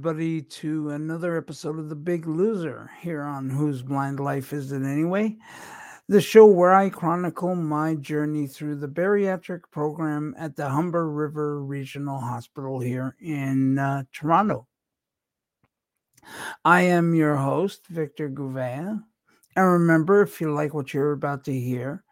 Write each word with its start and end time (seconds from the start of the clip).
everybody, 0.00 0.40
to 0.40 0.88
another 0.88 1.36
episode 1.36 1.78
of 1.78 1.90
The 1.90 1.94
Big 1.94 2.26
Loser 2.26 2.90
here 3.02 3.20
on 3.20 3.50
Whose 3.50 3.82
Blind 3.82 4.18
Life 4.18 4.54
Is 4.54 4.72
It 4.72 4.82
Anyway? 4.82 5.36
The 6.08 6.22
show 6.22 6.46
where 6.46 6.72
I 6.72 6.88
chronicle 6.88 7.54
my 7.54 7.96
journey 7.96 8.46
through 8.46 8.76
the 8.76 8.88
bariatric 8.88 9.60
program 9.70 10.34
at 10.38 10.56
the 10.56 10.70
Humber 10.70 11.10
River 11.10 11.62
Regional 11.62 12.18
Hospital 12.18 12.80
here 12.80 13.14
in 13.20 13.78
uh, 13.78 14.04
Toronto. 14.10 14.66
I 16.64 16.80
am 16.80 17.14
your 17.14 17.36
host, 17.36 17.86
Victor 17.88 18.30
Gouveia. 18.30 19.02
And 19.54 19.66
remember, 19.66 20.22
if 20.22 20.40
you 20.40 20.50
like 20.50 20.72
what 20.72 20.94
you're 20.94 21.12
about 21.12 21.44
to 21.44 21.52
hear, 21.52 22.04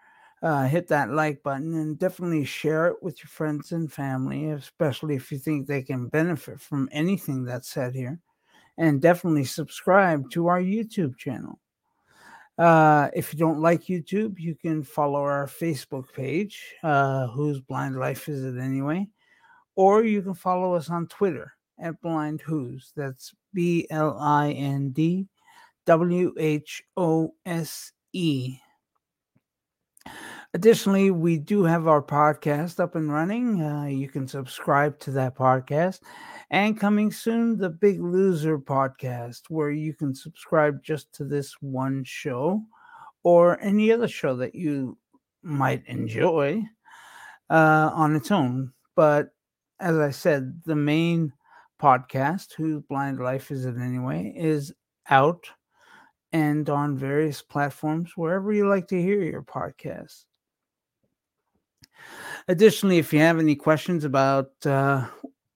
uh, 0.43 0.67
hit 0.67 0.89
that 0.89 1.11
like 1.11 1.43
button 1.43 1.75
and 1.75 1.99
definitely 1.99 2.45
share 2.45 2.87
it 2.87 3.03
with 3.03 3.19
your 3.21 3.29
friends 3.29 3.73
and 3.73 3.93
family, 3.93 4.51
especially 4.51 5.17
if 5.17 5.33
you 5.33 5.39
think 5.39 5.67
they 5.67 5.83
can 5.83 6.09
benefit 6.09 6.61
from 6.61 6.89
anything 6.93 7.45
that's 7.45 7.69
said 7.69 7.95
here. 7.95 8.21
And 8.77 9.03
definitely 9.03 9.45
subscribe 9.45 10.31
to 10.31 10.47
our 10.47 10.61
YouTube 10.61 11.17
channel. 11.17 11.59
Uh, 12.57 13.09
if 13.15 13.33
you 13.33 13.39
don't 13.39 13.61
like 13.61 13.85
YouTube, 13.85 14.39
you 14.39 14.55
can 14.55 14.83
follow 14.83 15.21
our 15.21 15.47
Facebook 15.47 16.13
page, 16.13 16.75
uh, 16.83 17.27
Whose 17.29 17.61
Blind 17.61 17.99
Life 17.99 18.29
Is 18.29 18.45
It 18.45 18.61
Anyway? 18.61 19.09
Or 19.75 20.05
you 20.05 20.23
can 20.23 20.35
follow 20.35 20.75
us 20.75 20.91
on 20.91 21.07
Twitter 21.07 21.53
at 21.81 22.01
Blind 22.01 22.41
Whose. 22.41 22.93
That's 22.97 23.33
B 23.55 23.87
L 23.91 24.17
I 24.21 24.51
N 24.51 24.91
D 24.91 25.27
W 25.87 26.35
H 26.37 26.83
O 26.97 27.35
S 27.47 27.93
E. 28.13 28.59
Additionally, 30.55 31.11
we 31.11 31.39
do 31.39 31.65
have 31.65 31.87
our 31.87 32.03
podcast 32.03 32.81
up 32.81 32.95
and 32.95 33.13
running. 33.13 33.63
Uh, 33.63 33.85
you 33.85 34.09
can 34.09 34.27
subscribe 34.27 34.99
to 35.01 35.11
that 35.11 35.37
podcast. 35.37 36.01
And 36.51 36.81
coming 36.81 37.13
soon, 37.13 37.59
the 37.59 37.69
Big 37.69 38.01
Loser 38.01 38.59
podcast, 38.59 39.43
where 39.51 39.71
you 39.71 39.93
can 39.93 40.15
subscribe 40.15 40.83
just 40.83 41.13
to 41.15 41.25
this 41.25 41.55
one 41.61 42.03
show 42.05 42.63
or 43.23 43.61
any 43.61 43.93
other 43.93 44.09
show 44.09 44.37
that 44.37 44.55
you 44.55 44.97
might 45.43 45.87
enjoy 45.87 46.63
uh, 47.51 47.91
on 47.93 48.17
its 48.17 48.31
own. 48.31 48.73
But 48.97 49.29
as 49.81 49.97
I 49.99 50.11
said, 50.11 50.63
the 50.65 50.77
main 50.77 51.33
podcast, 51.81 52.55
Whose 52.55 52.83
Blind 52.89 53.21
Life 53.21 53.51
Is 53.51 53.67
It 53.67 53.77
Anyway, 53.77 54.33
is 54.37 54.73
out 55.11 55.49
and 56.33 56.69
on 56.69 56.97
various 56.97 57.43
platforms 57.43 58.13
wherever 58.17 58.53
you 58.53 58.69
like 58.69 58.89
to 58.89 59.01
hear 59.01 59.23
your 59.23 59.43
podcasts. 59.43 60.25
Additionally, 62.47 62.99
if 62.99 63.13
you 63.13 63.19
have 63.21 63.39
any 63.39 63.55
questions 63.55 64.05
about 64.05 64.51
uh, 64.65 65.07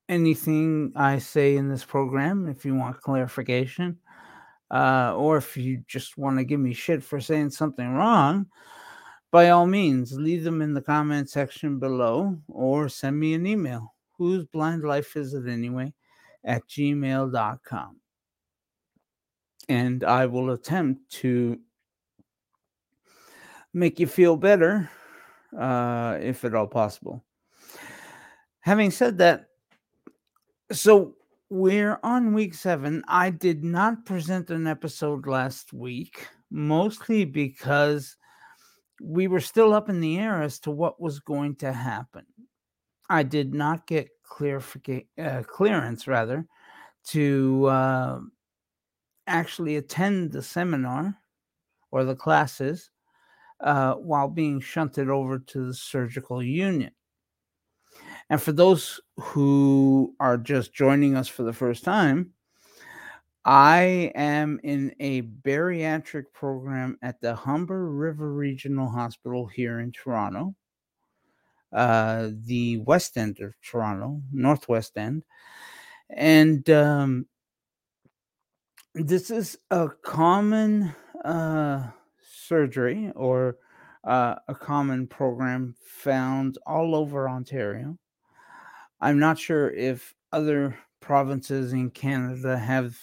anything 0.09 0.93
I 0.97 1.19
say 1.19 1.56
in 1.56 1.69
this 1.69 1.84
program, 1.84 2.48
if 2.48 2.65
you 2.65 2.75
want 2.75 3.00
clarification, 3.00 3.98
uh, 4.70 5.15
or 5.17 5.37
if 5.37 5.56
you 5.56 5.83
just 5.87 6.19
want 6.19 6.39
to 6.39 6.45
give 6.45 6.61
me 6.61 6.75
shit 6.75 7.03
for 7.03 7.20
saying 7.20 7.50
something 7.50 7.89
wrong, 7.95 8.47
by 9.31 9.48
all 9.48 9.67
means, 9.67 10.12
leave 10.12 10.45
them 10.45 10.61
in 10.61 10.75
the 10.75 10.83
comment 10.83 11.31
section 11.31 11.78
below 11.78 12.37
or 12.48 12.89
send 12.89 13.19
me 13.19 13.33
an 13.34 13.47
email. 13.47 13.95
Whose 14.19 14.45
blind 14.45 14.84
life 14.84 15.17
is 15.17 15.33
it 15.33 15.48
anyway? 15.48 15.95
At 16.45 16.69
gmail.com. 16.69 18.02
And 19.69 20.05
I 20.05 20.27
will 20.27 20.51
attempt 20.51 21.11
to 21.21 21.59
make 23.73 24.01
you 24.01 24.07
feel 24.07 24.37
better 24.37 24.91
uh, 25.59 26.19
if 26.21 26.45
at 26.45 26.55
all 26.55 26.67
possible. 26.67 27.25
Having 28.61 28.91
said 28.91 29.19
that, 29.19 29.47
so 30.71 31.15
we're 31.51 31.99
on 32.03 32.33
week 32.33 32.55
seven. 32.55 33.03
I 33.09 33.31
did 33.31 33.65
not 33.65 34.07
present 34.07 34.51
an 34.51 34.67
episode 34.67 35.27
last 35.27 35.73
week, 35.73 36.29
mostly 36.51 37.25
because 37.25 38.17
we 39.01 39.27
were 39.27 39.41
still 39.41 39.75
up 39.75 39.89
in 39.89 40.01
the 40.01 40.19
air 40.19 40.43
as 40.43 40.59
to 40.61 40.71
what 40.71 41.01
was 41.01 41.19
going 41.19 41.56
to 41.56 41.72
happen. 41.72 42.25
I 43.11 43.22
did 43.22 43.53
not 43.53 43.87
get 43.87 44.09
clear 44.22 44.62
uh, 45.19 45.43
clearance, 45.43 46.06
rather, 46.06 46.47
to 47.09 47.67
uh, 47.67 48.21
actually 49.27 49.77
attend 49.77 50.33
the 50.33 50.43
seminar 50.43 51.16
or 51.91 52.05
the 52.05 52.16
classes 52.16 52.91
uh, 53.60 53.94
while 53.94 54.28
being 54.28 54.60
shunted 54.60 55.09
over 55.09 55.38
to 55.38 55.66
the 55.66 55.75
surgical 55.75 56.43
unit. 56.43 56.93
And 58.31 58.41
for 58.41 58.53
those 58.53 59.00
who 59.16 60.15
are 60.19 60.38
just 60.38 60.72
joining 60.72 61.16
us 61.16 61.28
for 61.28 61.43
the 61.43 61.53
first 61.53 61.84
time, 61.84 62.33
I 63.44 64.12
am 64.15 64.60
in 64.62 64.94
a 65.00 65.22
bariatric 65.22 66.25
program 66.33 66.97
at 67.03 67.21
the 67.21 67.34
Humber 67.34 67.91
River 67.91 68.33
Regional 68.33 68.89
Hospital 68.89 69.47
here 69.47 69.81
in 69.81 69.91
Toronto, 69.93 70.54
uh, 71.72 72.31
the 72.44 72.78
west 72.78 73.16
end 73.16 73.41
of 73.41 73.54
Toronto, 73.60 74.22
northwest 74.33 74.97
end. 74.97 75.25
And 76.09 76.69
um, 76.71 77.27
this 78.94 79.30
is 79.30 79.58
a 79.70 79.88
common 80.03 80.94
uh, 81.25 81.88
surgery 82.20 83.10
or 83.16 83.56
uh, 84.04 84.34
a 84.48 84.54
common 84.54 85.06
program 85.06 85.75
found 85.82 86.58
all 86.66 86.94
over 86.94 87.28
Ontario. 87.28 87.97
I'm 89.00 89.19
not 89.19 89.38
sure 89.38 89.70
if 89.70 90.14
other 90.32 90.78
provinces 91.00 91.72
in 91.72 91.91
Canada 91.91 92.58
have 92.58 92.97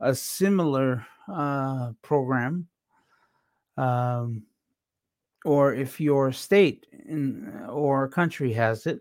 a 0.00 0.14
similar 0.14 1.06
uh, 1.32 1.92
program, 2.02 2.66
um, 3.76 4.42
or 5.44 5.72
if 5.72 6.00
your 6.00 6.32
state 6.32 6.86
in, 7.06 7.64
or 7.68 8.08
country 8.08 8.52
has 8.52 8.86
it, 8.86 9.00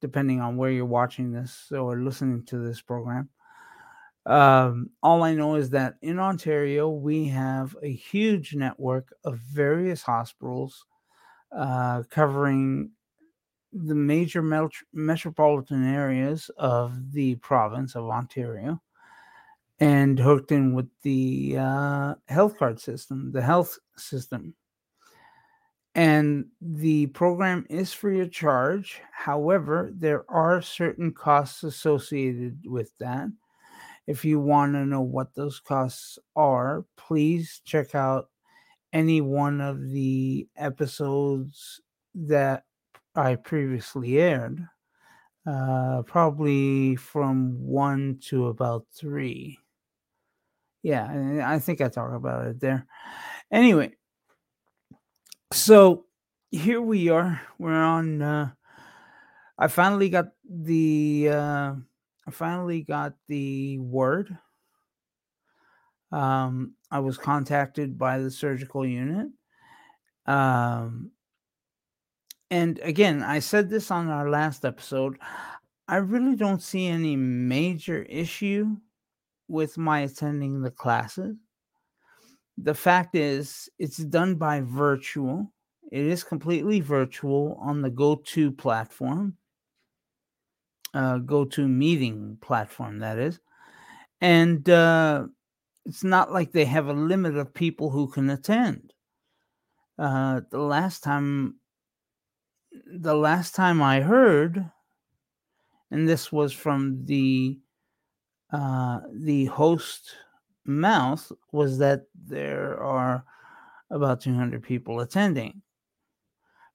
depending 0.00 0.40
on 0.40 0.56
where 0.56 0.70
you're 0.70 0.86
watching 0.86 1.32
this 1.32 1.72
or 1.72 1.98
listening 1.98 2.44
to 2.44 2.58
this 2.58 2.80
program. 2.80 3.28
Um, 4.28 4.90
all 5.02 5.22
I 5.22 5.34
know 5.34 5.54
is 5.54 5.70
that 5.70 5.94
in 6.02 6.18
Ontario, 6.18 6.90
we 6.90 7.28
have 7.28 7.74
a 7.82 7.90
huge 7.90 8.54
network 8.54 9.14
of 9.24 9.38
various 9.38 10.02
hospitals 10.02 10.84
uh, 11.50 12.02
covering 12.10 12.90
the 13.72 13.94
major 13.94 14.42
met- 14.42 14.84
metropolitan 14.92 15.82
areas 15.82 16.50
of 16.58 17.12
the 17.12 17.36
province 17.36 17.94
of 17.94 18.04
Ontario 18.04 18.82
and 19.80 20.18
hooked 20.18 20.52
in 20.52 20.74
with 20.74 20.88
the 21.02 21.56
uh, 21.58 22.14
health 22.26 22.58
card 22.58 22.78
system, 22.78 23.32
the 23.32 23.42
health 23.42 23.78
system. 23.96 24.54
And 25.94 26.48
the 26.60 27.06
program 27.06 27.64
is 27.70 27.94
free 27.94 28.20
of 28.20 28.30
charge. 28.30 29.00
However, 29.10 29.90
there 29.90 30.30
are 30.30 30.60
certain 30.60 31.14
costs 31.14 31.62
associated 31.62 32.60
with 32.66 32.92
that 32.98 33.28
if 34.08 34.24
you 34.24 34.40
want 34.40 34.72
to 34.72 34.86
know 34.86 35.02
what 35.02 35.34
those 35.34 35.60
costs 35.60 36.18
are, 36.34 36.86
please 36.96 37.60
check 37.66 37.94
out 37.94 38.30
any 38.90 39.20
one 39.20 39.60
of 39.60 39.90
the 39.90 40.48
episodes 40.56 41.82
that 42.14 42.64
I 43.14 43.34
previously 43.34 44.18
aired. 44.18 44.66
Uh, 45.46 46.02
probably 46.06 46.96
from 46.96 47.58
one 47.60 48.18
to 48.28 48.46
about 48.46 48.86
three. 48.94 49.58
Yeah, 50.82 51.44
I 51.44 51.58
think 51.58 51.82
I 51.82 51.88
talked 51.88 52.14
about 52.14 52.46
it 52.46 52.60
there. 52.60 52.86
Anyway, 53.52 53.92
so 55.52 56.06
here 56.50 56.80
we 56.80 57.10
are. 57.10 57.42
We're 57.58 57.72
on. 57.74 58.22
Uh, 58.22 58.50
I 59.58 59.68
finally 59.68 60.08
got 60.08 60.28
the 60.48 61.28
uh, 61.30 61.74
I 62.28 62.30
finally 62.30 62.82
got 62.82 63.14
the 63.26 63.78
word. 63.78 64.36
Um, 66.12 66.74
I 66.90 66.98
was 66.98 67.16
contacted 67.16 67.98
by 67.98 68.18
the 68.18 68.30
surgical 68.30 68.84
unit. 68.84 69.28
Um, 70.26 71.12
and 72.50 72.80
again, 72.80 73.22
I 73.22 73.38
said 73.38 73.70
this 73.70 73.90
on 73.90 74.08
our 74.08 74.28
last 74.28 74.66
episode. 74.66 75.18
I 75.88 75.96
really 75.96 76.36
don't 76.36 76.62
see 76.62 76.86
any 76.86 77.16
major 77.16 78.02
issue 78.02 78.76
with 79.48 79.78
my 79.78 80.00
attending 80.00 80.60
the 80.60 80.70
classes. 80.70 81.34
The 82.58 82.74
fact 82.74 83.14
is, 83.14 83.70
it's 83.78 83.96
done 83.96 84.34
by 84.34 84.60
virtual. 84.60 85.50
It 85.90 86.04
is 86.04 86.24
completely 86.24 86.80
virtual 86.80 87.56
on 87.58 87.80
the 87.80 87.90
GoTo 87.90 88.50
platform 88.50 89.38
uh, 90.98 91.18
GoToMeeting 91.20 92.40
platform, 92.40 92.98
that 92.98 93.18
is. 93.18 93.38
And 94.20 94.68
uh, 94.68 95.28
it's 95.86 96.02
not 96.02 96.32
like 96.32 96.50
they 96.50 96.64
have 96.64 96.88
a 96.88 96.92
limit 96.92 97.36
of 97.36 97.54
people 97.54 97.90
who 97.90 98.08
can 98.08 98.28
attend. 98.30 98.92
Uh, 99.96 100.40
the 100.50 100.58
last 100.58 101.04
time, 101.04 101.60
the 102.92 103.14
last 103.14 103.54
time 103.54 103.80
I 103.80 104.00
heard, 104.00 104.68
and 105.92 106.08
this 106.08 106.32
was 106.32 106.52
from 106.52 107.04
the 107.04 107.60
uh, 108.50 109.00
the 109.12 109.44
host 109.46 110.16
mouth 110.64 111.30
was 111.52 111.78
that 111.78 112.06
there 112.14 112.82
are 112.82 113.24
about 113.90 114.20
200 114.20 114.62
people 114.64 115.00
attending. 115.00 115.62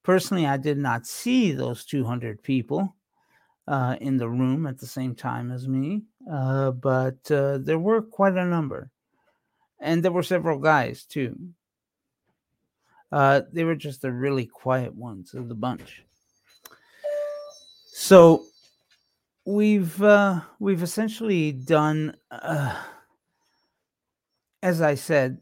Personally, 0.02 0.46
I 0.46 0.58
did 0.58 0.78
not 0.78 1.06
see 1.06 1.52
those 1.52 1.84
200 1.86 2.42
people 2.42 2.96
uh, 3.68 3.95
in 4.01 4.18
the 4.18 4.30
room 4.30 4.65
at 4.65 4.77
the 4.80 4.88
same 4.88 5.15
time 5.15 5.51
as 5.51 5.68
me, 5.68 6.04
uh, 6.31 6.71
but 6.71 7.31
uh, 7.31 7.57
there 7.60 7.80
were 7.80 8.01
quite 8.01 8.36
a 8.36 8.45
number. 8.45 8.89
And 9.80 10.04
there 10.04 10.12
were 10.12 10.24
several 10.24 10.60
guys 10.60 11.04
too. 11.04 11.38
Uh, 13.12 13.42
they 13.51 13.63
were 13.63 13.75
just 13.75 14.01
the 14.01 14.12
really 14.12 14.45
quiet 14.45 14.95
ones 14.95 15.33
of 15.33 15.48
the 15.50 15.56
bunch. 15.56 16.04
So 17.92 18.45
we've 19.45 20.01
uh, 20.01 20.42
we've 20.60 20.81
essentially 20.81 21.51
done, 21.51 22.15
uh, 22.31 22.75
as 24.63 24.81
I 24.81 24.95
said, 24.95 25.39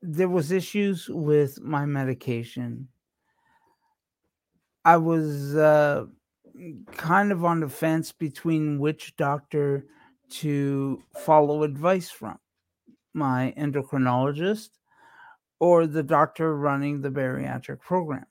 there 0.00 0.28
was 0.28 0.50
issues 0.50 1.08
with 1.08 1.60
my 1.60 1.84
medication. 1.84 2.88
I 4.84 4.96
was 4.96 5.56
uh, 5.56 6.06
kind 6.96 7.32
of 7.32 7.44
on 7.44 7.60
the 7.60 7.68
fence 7.68 8.12
between 8.12 8.78
which 8.78 9.16
doctor 9.16 9.86
to 10.30 11.02
follow 11.16 11.62
advice 11.62 12.10
from 12.10 12.38
my 13.12 13.54
endocrinologist 13.56 14.70
or 15.58 15.86
the 15.86 16.02
doctor 16.02 16.56
running 16.56 17.00
the 17.00 17.10
bariatric 17.10 17.80
program. 17.80 18.26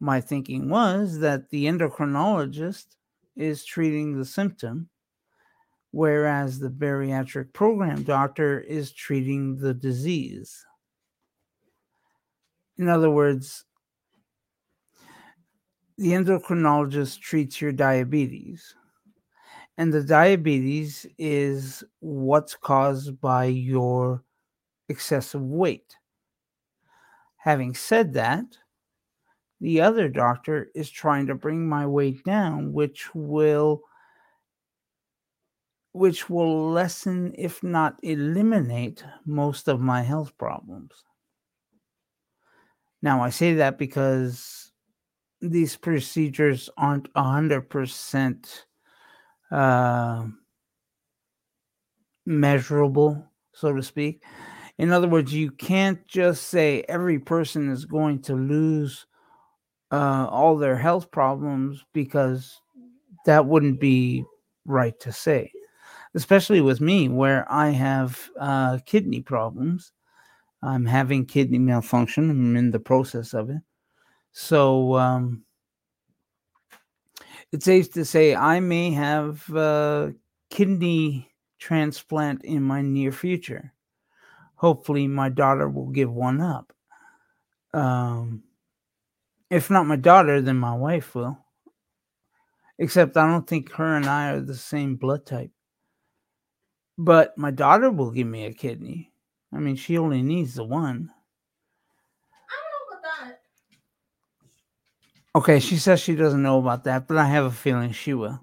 My 0.00 0.20
thinking 0.20 0.68
was 0.68 1.18
that 1.20 1.50
the 1.50 1.66
endocrinologist 1.66 2.86
is 3.36 3.64
treating 3.64 4.16
the 4.16 4.24
symptom, 4.24 4.88
whereas 5.90 6.58
the 6.58 6.70
bariatric 6.70 7.52
program 7.52 8.02
doctor 8.02 8.60
is 8.60 8.92
treating 8.92 9.56
the 9.56 9.74
disease. 9.74 10.64
In 12.76 12.88
other 12.88 13.10
words, 13.10 13.64
the 15.98 16.12
endocrinologist 16.12 17.20
treats 17.20 17.60
your 17.60 17.72
diabetes. 17.72 18.74
And 19.76 19.92
the 19.92 20.02
diabetes 20.02 21.06
is 21.18 21.84
what's 22.00 22.54
caused 22.54 23.20
by 23.20 23.44
your 23.44 24.22
excessive 24.88 25.42
weight. 25.42 25.96
Having 27.36 27.74
said 27.74 28.14
that, 28.14 28.46
the 29.60 29.80
other 29.80 30.08
doctor 30.08 30.68
is 30.74 30.88
trying 30.88 31.26
to 31.26 31.34
bring 31.34 31.68
my 31.68 31.86
weight 31.86 32.24
down, 32.24 32.72
which 32.72 33.12
will 33.14 33.82
which 35.92 36.30
will 36.30 36.70
lessen, 36.70 37.34
if 37.36 37.62
not 37.62 37.98
eliminate, 38.04 39.02
most 39.24 39.66
of 39.66 39.80
my 39.80 40.02
health 40.02 40.36
problems. 40.38 40.92
Now, 43.02 43.20
I 43.20 43.30
say 43.30 43.54
that 43.54 43.78
because 43.78 44.67
these 45.40 45.76
procedures 45.76 46.68
aren't 46.76 47.12
100% 47.14 48.62
uh, 49.50 50.24
measurable, 52.26 53.24
so 53.52 53.72
to 53.74 53.82
speak. 53.82 54.22
In 54.78 54.92
other 54.92 55.08
words, 55.08 55.32
you 55.32 55.50
can't 55.50 56.06
just 56.06 56.48
say 56.48 56.84
every 56.88 57.18
person 57.18 57.70
is 57.70 57.84
going 57.84 58.22
to 58.22 58.34
lose 58.34 59.06
uh, 59.90 60.26
all 60.30 60.56
their 60.56 60.76
health 60.76 61.10
problems 61.10 61.84
because 61.92 62.60
that 63.26 63.46
wouldn't 63.46 63.80
be 63.80 64.24
right 64.64 64.98
to 65.00 65.10
say, 65.12 65.50
especially 66.14 66.60
with 66.60 66.80
me, 66.80 67.08
where 67.08 67.50
I 67.50 67.70
have 67.70 68.30
uh, 68.38 68.78
kidney 68.86 69.22
problems. 69.22 69.92
I'm 70.62 70.86
having 70.86 71.26
kidney 71.26 71.58
malfunction. 71.58 72.30
I'm 72.30 72.56
in 72.56 72.70
the 72.70 72.80
process 72.80 73.34
of 73.34 73.50
it. 73.50 73.62
So 74.40 74.94
um, 74.94 75.42
it's 77.50 77.64
safe 77.64 77.92
to 77.94 78.04
say 78.04 78.36
I 78.36 78.60
may 78.60 78.92
have 78.92 79.50
uh, 79.52 80.10
kidney 80.48 81.28
transplant 81.58 82.44
in 82.44 82.62
my 82.62 82.80
near 82.80 83.10
future. 83.10 83.74
Hopefully, 84.54 85.08
my 85.08 85.28
daughter 85.28 85.68
will 85.68 85.88
give 85.88 86.12
one 86.12 86.40
up. 86.40 86.72
Um, 87.74 88.44
if 89.50 89.70
not 89.70 89.88
my 89.88 89.96
daughter, 89.96 90.40
then 90.40 90.56
my 90.56 90.74
wife 90.74 91.16
will. 91.16 91.36
Except 92.78 93.16
I 93.16 93.28
don't 93.28 93.46
think 93.46 93.72
her 93.72 93.96
and 93.96 94.06
I 94.06 94.30
are 94.30 94.40
the 94.40 94.54
same 94.54 94.94
blood 94.94 95.26
type. 95.26 95.50
But 96.96 97.36
my 97.36 97.50
daughter 97.50 97.90
will 97.90 98.12
give 98.12 98.28
me 98.28 98.44
a 98.44 98.54
kidney. 98.54 99.10
I 99.52 99.58
mean, 99.58 99.74
she 99.74 99.98
only 99.98 100.22
needs 100.22 100.54
the 100.54 100.64
one. 100.64 101.10
Okay, 105.38 105.60
she 105.60 105.76
says 105.76 106.00
she 106.00 106.16
doesn't 106.16 106.42
know 106.42 106.58
about 106.58 106.82
that, 106.82 107.06
but 107.06 107.16
I 107.16 107.26
have 107.26 107.44
a 107.44 107.52
feeling 107.52 107.92
she 107.92 108.12
will. 108.12 108.40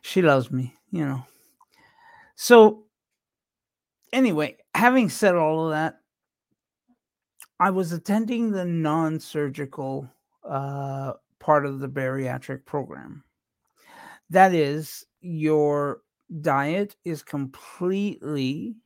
She 0.00 0.22
loves 0.22 0.48
me, 0.48 0.72
you 0.92 1.04
know. 1.04 1.26
So, 2.36 2.84
anyway, 4.12 4.58
having 4.76 5.08
said 5.08 5.34
all 5.34 5.64
of 5.64 5.72
that, 5.72 5.98
I 7.58 7.70
was 7.70 7.90
attending 7.90 8.52
the 8.52 8.64
non 8.64 9.18
surgical 9.18 10.08
uh, 10.48 11.14
part 11.40 11.66
of 11.66 11.80
the 11.80 11.88
bariatric 11.88 12.64
program. 12.64 13.24
That 14.30 14.54
is, 14.54 15.04
your 15.20 16.02
diet 16.40 16.94
is 17.04 17.24
completely 17.24 18.76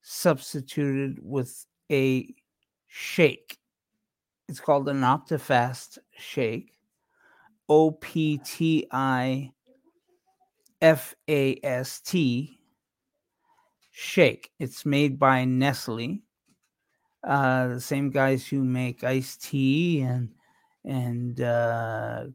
substituted 0.00 1.18
with 1.20 1.66
a 1.90 2.32
shake. 2.86 3.58
It's 4.48 4.60
called 4.60 4.88
an 4.88 5.00
Optifast 5.00 5.98
shake. 6.16 6.72
O 7.68 7.90
P 7.90 8.38
T 8.38 8.86
I 8.92 9.52
F 10.80 11.14
A 11.28 11.58
S 11.64 12.00
T 12.00 12.60
shake. 13.90 14.50
It's 14.60 14.86
made 14.86 15.18
by 15.18 15.44
Nestle, 15.44 16.22
uh, 17.26 17.68
the 17.68 17.80
same 17.80 18.10
guys 18.10 18.46
who 18.46 18.62
make 18.62 19.02
iced 19.02 19.42
tea 19.42 20.02
and 20.02 20.32
and 20.84 21.40
uh, 21.40 22.26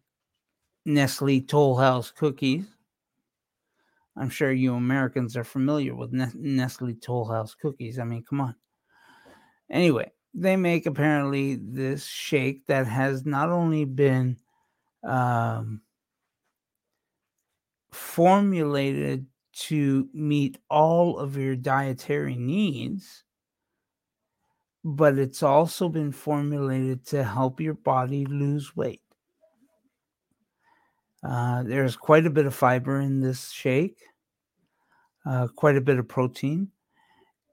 Nestle 0.85 1.39
Toll 1.41 1.77
House 1.77 2.11
cookies. 2.11 2.65
I'm 4.17 4.29
sure 4.29 4.51
you 4.51 4.73
Americans 4.73 5.37
are 5.37 5.45
familiar 5.45 5.95
with 5.95 6.11
Nestle 6.11 6.95
Toll 6.95 7.25
House 7.31 7.55
cookies. 7.55 7.99
I 7.99 8.03
mean, 8.03 8.25
come 8.29 8.41
on. 8.41 8.55
Anyway, 9.69 10.11
they 10.33 10.55
make 10.55 10.85
apparently 10.85 11.55
this 11.55 12.05
shake 12.05 12.65
that 12.67 12.87
has 12.87 13.25
not 13.25 13.49
only 13.49 13.85
been 13.85 14.37
um, 15.03 15.81
formulated 17.91 19.25
to 19.53 20.07
meet 20.13 20.57
all 20.69 21.17
of 21.17 21.35
your 21.37 21.55
dietary 21.55 22.35
needs, 22.35 23.23
but 24.83 25.17
it's 25.17 25.43
also 25.43 25.89
been 25.89 26.11
formulated 26.11 27.05
to 27.05 27.23
help 27.23 27.59
your 27.59 27.73
body 27.73 28.25
lose 28.25 28.75
weight. 28.75 29.01
Uh, 31.23 31.61
there's 31.63 31.95
quite 31.95 32.25
a 32.25 32.31
bit 32.31 32.45
of 32.45 32.55
fiber 32.55 32.99
in 32.99 33.19
this 33.19 33.51
shake, 33.51 33.99
uh, 35.25 35.47
quite 35.55 35.77
a 35.77 35.81
bit 35.81 35.99
of 35.99 36.07
protein 36.07 36.71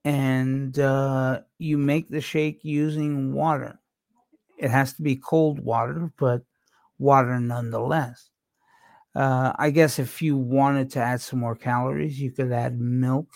and 0.08 0.78
uh, 0.78 1.40
you 1.58 1.78
make 1.78 2.08
the 2.08 2.20
shake 2.20 2.60
using 2.64 3.32
water. 3.32 3.78
It 4.58 4.70
has 4.70 4.94
to 4.94 5.02
be 5.02 5.16
cold 5.16 5.60
water, 5.60 6.12
but 6.18 6.42
water 6.98 7.40
nonetheless. 7.40 8.30
Uh, 9.14 9.52
I 9.56 9.70
guess 9.70 9.98
if 9.98 10.22
you 10.22 10.36
wanted 10.36 10.90
to 10.92 11.00
add 11.00 11.20
some 11.20 11.40
more 11.40 11.56
calories, 11.56 12.20
you 12.20 12.32
could 12.32 12.52
add 12.52 12.80
milk. 12.80 13.28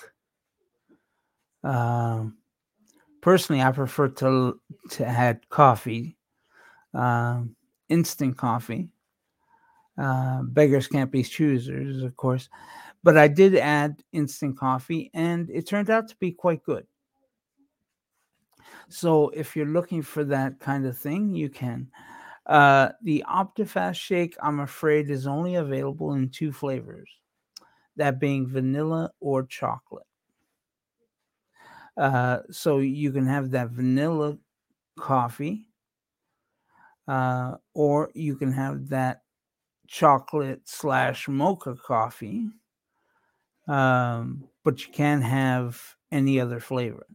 Uh, 1.64 2.26
personally, 3.20 3.62
I 3.62 3.72
prefer 3.72 4.08
to 4.08 4.60
to 4.90 5.06
add 5.06 5.48
coffee, 5.48 6.16
uh, 6.94 7.44
instant 7.88 8.38
coffee. 8.38 8.90
Uh, 9.98 10.42
beggars 10.44 10.86
can't 10.88 11.10
be 11.10 11.22
choosers, 11.22 12.02
of 12.02 12.16
course. 12.16 12.48
But 13.02 13.18
I 13.18 13.28
did 13.28 13.56
add 13.56 14.02
instant 14.12 14.58
coffee 14.58 15.10
and 15.14 15.50
it 15.50 15.66
turned 15.68 15.90
out 15.90 16.08
to 16.08 16.16
be 16.16 16.32
quite 16.32 16.62
good. 16.64 16.86
So 18.88 19.30
if 19.30 19.56
you're 19.56 19.66
looking 19.66 20.02
for 20.02 20.24
that 20.24 20.60
kind 20.60 20.86
of 20.86 20.96
thing, 20.96 21.34
you 21.34 21.48
can. 21.48 21.88
Uh, 22.46 22.90
the 23.02 23.24
OptiFast 23.28 23.94
shake, 23.94 24.36
I'm 24.42 24.60
afraid, 24.60 25.10
is 25.10 25.26
only 25.26 25.54
available 25.56 26.14
in 26.14 26.28
two 26.28 26.52
flavors 26.52 27.08
that 27.96 28.18
being 28.18 28.46
vanilla 28.48 29.12
or 29.20 29.44
chocolate. 29.44 30.06
Uh, 31.96 32.38
so 32.50 32.78
you 32.78 33.12
can 33.12 33.26
have 33.26 33.50
that 33.50 33.70
vanilla 33.70 34.38
coffee, 34.98 35.66
uh, 37.06 37.56
or 37.74 38.10
you 38.14 38.34
can 38.34 38.50
have 38.52 38.88
that 38.88 39.22
chocolate 39.86 40.62
slash 40.64 41.28
mocha 41.28 41.74
coffee 41.74 42.48
um, 43.68 44.48
but 44.64 44.84
you 44.86 44.92
can't 44.92 45.22
have 45.22 45.80
any 46.10 46.40
other 46.40 46.60
flavor. 46.60 47.06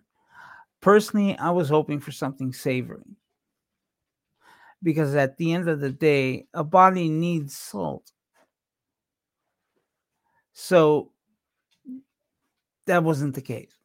Personally, 0.81 1.37
I 1.37 1.49
was 1.51 1.69
hoping 1.69 1.99
for 1.99 2.11
something 2.11 2.53
savory 2.53 3.17
because 4.83 5.15
at 5.15 5.37
the 5.37 5.53
end 5.53 5.67
of 5.67 5.79
the 5.79 5.91
day, 5.91 6.45
a 6.53 6.63
body 6.63 7.09
needs 7.09 7.55
salt. 7.55 8.11
So 10.53 11.11
that 12.85 13.03
wasn't 13.03 13.35
the 13.35 13.41
case. 13.41 13.77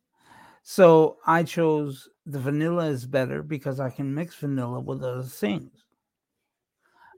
So 0.63 1.19
I 1.27 1.43
chose 1.43 2.09
the 2.25 2.39
vanilla 2.39 2.87
is 2.87 3.05
better 3.05 3.43
because 3.43 3.81
I 3.81 3.91
can 3.91 4.15
mix 4.15 4.37
vanilla 4.37 4.81
with 4.81 5.03
other 5.03 5.23
things, 5.23 5.85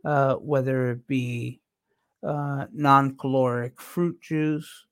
uh, 0.04 0.36
whether 0.36 0.92
it 0.92 1.06
be 1.06 1.60
uh, 2.26 2.66
non 2.72 3.16
caloric 3.16 3.80
fruit 3.80 4.20
juice, 4.20 4.86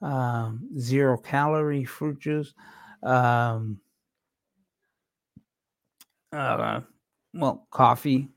um, 0.00 0.68
zero 0.78 1.18
calorie 1.18 1.84
fruit 1.84 2.18
juice, 2.18 2.54
um, 3.02 3.80
uh, 6.32 6.80
well, 7.34 7.66
coffee, 7.70 8.28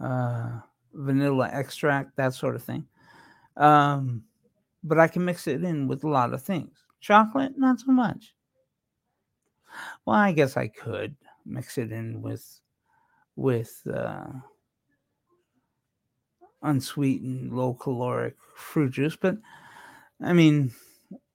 uh, 0.00 0.60
vanilla 0.94 1.48
extract, 1.52 2.16
that 2.16 2.34
sort 2.34 2.54
of 2.54 2.62
thing. 2.62 2.86
Um, 3.56 4.24
but 4.82 4.98
I 4.98 5.08
can 5.08 5.24
mix 5.24 5.46
it 5.46 5.62
in 5.62 5.88
with 5.88 6.04
a 6.04 6.08
lot 6.08 6.32
of 6.32 6.42
things. 6.42 6.76
Chocolate, 7.00 7.58
not 7.58 7.80
so 7.80 7.92
much. 7.92 8.34
Well, 10.04 10.16
I 10.16 10.32
guess 10.32 10.56
I 10.56 10.68
could 10.68 11.14
mix 11.46 11.78
it 11.78 11.92
in 11.92 12.22
with 12.22 12.60
with 13.36 13.80
uh, 13.92 14.26
unsweetened, 16.62 17.52
low 17.52 17.74
caloric 17.74 18.36
fruit 18.54 18.92
juice, 18.92 19.16
but 19.16 19.38
I 20.22 20.32
mean, 20.32 20.72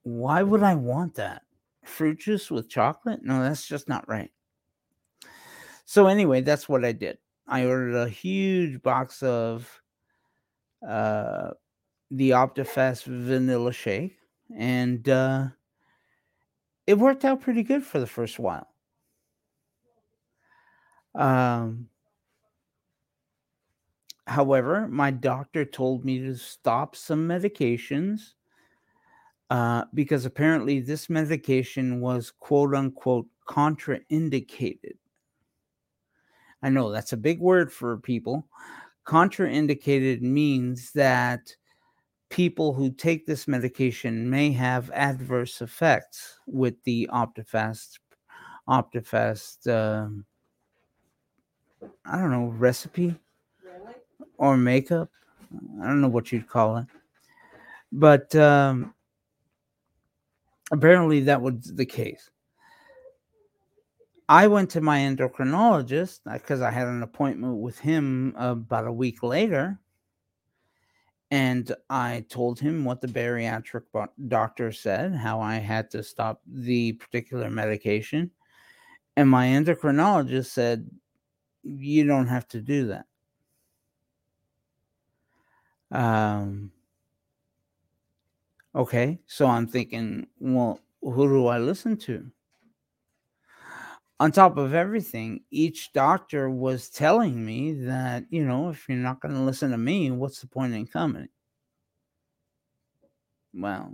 why 0.04 0.44
would 0.44 0.62
I 0.62 0.76
want 0.76 1.16
that? 1.16 1.45
Fruit 1.86 2.20
juice 2.20 2.52
with 2.52 2.70
chocolate? 2.70 3.22
No, 3.24 3.42
that's 3.42 3.68
just 3.68 3.88
not 3.88 4.08
right. 4.08 4.32
So 5.86 6.08
anyway, 6.08 6.42
that's 6.42 6.68
what 6.68 6.84
I 6.84 6.92
did. 6.92 7.20
I 7.48 7.66
ordered 7.66 7.96
a 7.96 8.10
huge 8.10 8.82
box 8.82 9.22
of 9.22 9.82
uh, 10.86 11.52
the 12.10 12.32
Optifast 12.32 13.04
vanilla 13.04 13.72
shake, 13.72 14.18
and 14.56 15.08
uh, 15.08 15.48
it 16.88 16.98
worked 16.98 17.24
out 17.24 17.42
pretty 17.42 17.62
good 17.64 17.84
for 17.84 18.00
the 18.00 18.08
first 18.08 18.40
while. 18.40 18.68
Um, 21.14 21.88
however, 24.26 24.88
my 24.88 25.12
doctor 25.12 25.66
told 25.66 26.04
me 26.04 26.20
to 26.20 26.36
stop 26.36 26.96
some 26.96 27.28
medications 27.28 28.34
uh, 29.50 29.86
because 29.94 30.26
apparently 30.26 30.80
this 30.80 31.10
medication 31.10 32.02
was 32.02 32.32
quote 32.40 32.74
unquote 32.74 33.28
contraindicated. 33.48 34.98
I 36.64 36.70
know 36.70 36.92
that's 36.92 37.14
a 37.14 37.18
big 37.18 37.40
word 37.40 37.72
for 37.72 37.98
people. 37.98 38.48
Contraindicated 39.06 40.22
means 40.22 40.92
that 40.94 41.56
people 42.30 42.74
who 42.74 42.92
take 42.92 43.28
this 43.28 43.48
medication 43.48 44.28
may 44.30 44.52
have 44.52 44.90
adverse 44.92 45.62
effects 45.62 46.40
with 46.48 46.76
the 46.84 47.08
Optifast 47.14 48.00
Optifast 48.68 49.68
uh, 49.68 50.10
I 52.04 52.18
don't 52.18 52.32
know 52.32 52.48
recipe 52.48 53.16
or 54.38 54.58
makeup. 54.58 55.10
I 55.82 55.86
don't 55.86 56.02
know 56.02 56.08
what 56.08 56.32
you'd 56.32 56.50
call 56.50 56.78
it, 56.78 56.88
but 57.92 58.36
um, 58.36 58.95
apparently 60.72 61.22
that 61.22 61.42
was 61.42 61.72
the 61.74 61.86
case. 61.86 62.30
I 64.28 64.48
went 64.48 64.72
to 64.72 64.82
my 64.82 65.00
endocrinologist 65.00 66.22
because 66.32 66.62
I 66.62 66.72
had 66.72 66.88
an 66.88 67.04
appointment 67.04 67.58
with 67.58 67.78
him 67.78 68.34
about 68.38 68.88
a 68.88 68.92
week 68.92 69.22
later. 69.22 69.80
And 71.32 71.76
I 71.90 72.26
told 72.30 72.60
him 72.60 72.86
what 72.86 73.02
the 73.02 73.08
bariatric 73.08 73.84
doctor 74.28 74.72
said, 74.72 75.14
how 75.14 75.42
I 75.42 75.56
had 75.56 75.92
to 75.92 76.04
stop 76.04 76.42
the 76.48 76.94
particular 76.94 77.50
medication. 77.50 78.32
And 79.18 79.30
my 79.30 79.48
endocrinologist 79.48 80.48
said, 80.48 80.90
You 81.64 82.06
don't 82.06 82.28
have 82.28 82.48
to 82.50 82.62
do 82.62 82.88
that. 82.88 83.06
Um, 85.92 86.72
okay, 88.76 89.20
so 89.26 89.48
I'm 89.48 89.68
thinking, 89.68 90.28
well, 90.40 90.80
who 91.02 91.28
do 91.28 91.48
I 91.48 91.60
listen 91.60 91.98
to? 91.98 92.32
on 94.20 94.32
top 94.32 94.58
of 94.58 94.74
everything, 94.74 95.42
each 95.52 95.92
doctor 95.94 96.50
was 96.50 96.90
telling 96.90 97.46
me 97.46 97.74
that, 97.86 98.26
you 98.30 98.46
know, 98.46 98.70
if 98.70 98.88
you're 98.88 98.98
not 98.98 99.20
going 99.20 99.34
to 99.34 99.42
listen 99.42 99.72
to 99.72 99.78
me, 99.78 100.10
what's 100.12 100.40
the 100.40 100.48
point 100.48 100.74
in 100.74 100.88
coming? 100.88 101.28
Well, 103.54 103.94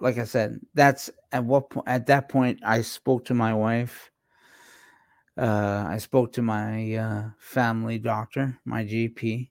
like 0.00 0.18
I 0.18 0.24
said, 0.24 0.60
that's 0.74 1.10
at 1.32 1.44
what 1.44 1.70
point, 1.70 1.88
at 1.88 2.06
that 2.06 2.28
point, 2.28 2.60
I 2.64 2.82
spoke 2.82 3.24
to 3.26 3.34
my 3.34 3.54
wife. 3.54 4.10
Uh, 5.36 5.84
I 5.88 5.98
spoke 5.98 6.32
to 6.34 6.42
my 6.42 6.94
uh, 6.94 7.30
family 7.38 7.98
doctor, 7.98 8.58
my 8.64 8.84
GP, 8.84 9.50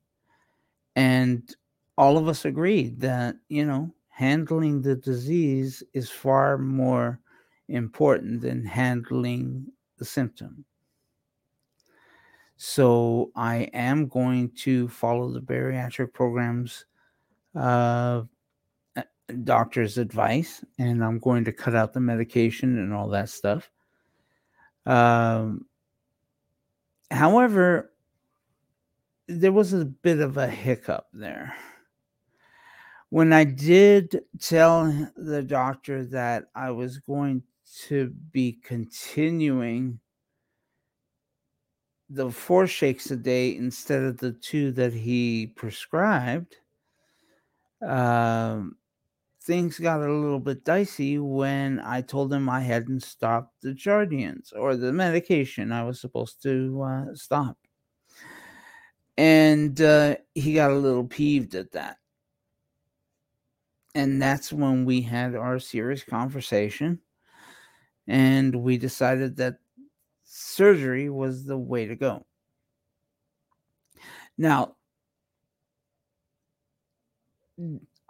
and 0.95 1.43
all 1.97 2.17
of 2.17 2.27
us 2.27 2.45
agreed 2.45 2.99
that, 2.99 3.35
you 3.49 3.65
know, 3.65 3.93
handling 4.09 4.81
the 4.81 4.95
disease 4.95 5.83
is 5.93 6.09
far 6.09 6.57
more 6.57 7.19
important 7.67 8.41
than 8.41 8.63
handling 8.63 9.65
the 9.97 10.05
symptom. 10.05 10.65
So 12.57 13.31
I 13.35 13.69
am 13.73 14.07
going 14.07 14.51
to 14.59 14.87
follow 14.87 15.29
the 15.29 15.41
bariatric 15.41 16.13
program's 16.13 16.85
uh, 17.53 18.23
doctor's 19.43 19.97
advice, 19.97 20.63
and 20.79 21.03
I'm 21.03 21.19
going 21.19 21.43
to 21.45 21.51
cut 21.51 21.75
out 21.75 21.93
the 21.93 21.99
medication 21.99 22.77
and 22.77 22.93
all 22.93 23.09
that 23.09 23.29
stuff. 23.29 23.69
Um, 24.85 25.65
however, 27.11 27.91
there 29.27 29.51
was 29.51 29.73
a 29.73 29.83
bit 29.83 30.19
of 30.19 30.37
a 30.37 30.47
hiccup 30.47 31.07
there 31.11 31.55
when 33.15 33.31
I 33.31 33.45
did 33.45 34.24
tell 34.41 34.91
the 35.15 35.41
doctor 35.41 36.03
that 36.07 36.48
I 36.53 36.72
was 36.72 36.98
going 36.98 37.43
to 37.88 38.10
be 38.10 38.60
continuing 38.62 40.01
the 42.10 42.29
four 42.29 42.67
shakes 42.67 43.12
a 43.12 43.15
day 43.15 43.55
instead 43.55 44.03
of 44.03 44.17
the 44.17 44.34
two 44.34 44.74
that 44.74 44.91
he 44.91 45.48
prescribed, 45.55 46.57
um, 47.81 48.75
things 49.43 49.79
got 49.79 50.01
a 50.01 50.13
little 50.13 50.41
bit 50.41 50.65
dicey 50.65 51.17
when 51.17 51.79
I 51.79 52.01
told 52.01 52.34
him 52.34 52.50
I 52.50 52.60
hadn't 52.60 53.03
stopped 53.03 53.62
the 53.62 53.69
Jardiance 53.69 54.51
or 54.53 54.75
the 54.75 54.91
medication 54.91 55.72
I 55.72 55.86
was 55.86 56.01
supposed 56.01 56.43
to 56.43 56.81
uh, 56.81 57.05
stop. 57.13 57.57
And 59.15 59.79
uh, 59.79 60.17
he 60.34 60.55
got 60.55 60.72
a 60.72 60.75
little 60.75 61.05
peeved 61.05 61.55
at 61.55 61.72
that. 61.72 61.95
And 63.95 64.21
that's 64.21 64.51
when 64.51 64.83
we 64.83 65.01
had 65.01 65.35
our 65.35 65.57
serious 65.57 66.03
conversation 66.03 66.99
and 68.07 68.53
we 68.53 68.77
decided 68.77 69.37
that 69.37 69.59
surgery 70.25 71.09
was 71.09 71.45
the 71.45 71.57
way 71.57 71.87
to 71.87 71.95
go. 71.95 72.25
Now, 74.37 74.75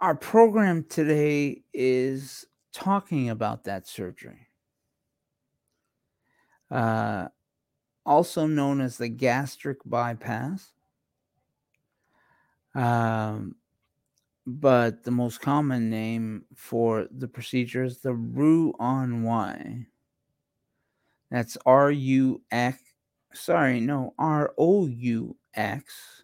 our 0.00 0.16
program 0.16 0.84
today 0.88 1.62
is 1.72 2.44
talking 2.72 3.30
about 3.30 3.64
that 3.64 3.86
surgery, 3.86 4.48
uh, 6.70 7.28
also 8.04 8.48
known 8.48 8.80
as 8.80 8.98
the 8.98 9.08
gastric 9.08 9.78
bypass. 9.86 10.72
Um, 12.74 13.54
but 14.46 15.02
the 15.02 15.10
most 15.10 15.40
common 15.40 15.90
name 15.90 16.44
for 16.54 17.08
the 17.10 17.26
procedure 17.26 17.82
is 17.82 17.98
the 17.98 18.14
Roux-en-Y. 18.14 19.86
That's 21.30 21.58
R 21.66 21.90
U 21.90 22.40
X. 22.52 22.80
Sorry, 23.32 23.80
no, 23.80 24.14
R 24.18 24.54
O 24.56 24.86
U 24.86 25.36
X 25.54 26.22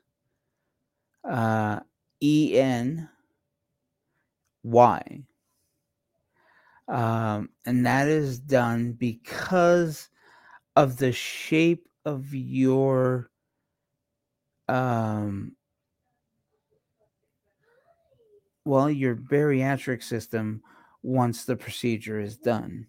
uh, 1.29 1.81
E 2.21 2.59
N 2.59 3.09
Y. 4.63 5.23
Um, 6.87 7.49
and 7.67 7.85
that 7.87 8.07
is 8.07 8.39
done 8.39 8.93
because 8.93 10.09
of 10.77 10.97
the 10.97 11.13
shape 11.13 11.89
of 12.05 12.33
your 12.35 13.31
um, 14.69 15.57
well, 18.65 18.91
your 18.91 19.17
bariatric 19.17 20.03
system, 20.03 20.63
once 21.03 21.45
the 21.45 21.57
procedure 21.57 22.21
is 22.21 22.37
done, 22.37 22.87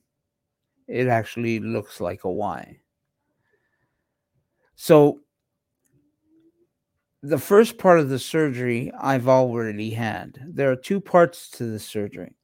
it 0.88 1.08
actually 1.08 1.60
looks 1.60 2.00
like 2.00 2.24
a 2.24 2.32
Y. 2.32 2.80
So, 4.76 5.20
the 7.22 7.38
first 7.38 7.78
part 7.78 8.00
of 8.00 8.10
the 8.10 8.20
surgery 8.20 8.92
I've 9.00 9.30
already 9.30 9.92
had. 9.92 10.38
There 10.46 10.70
are 10.72 10.76
two 10.76 11.00
parts 11.00 11.50
to 11.52 11.66
the 11.66 11.80
surgery. 11.80 12.36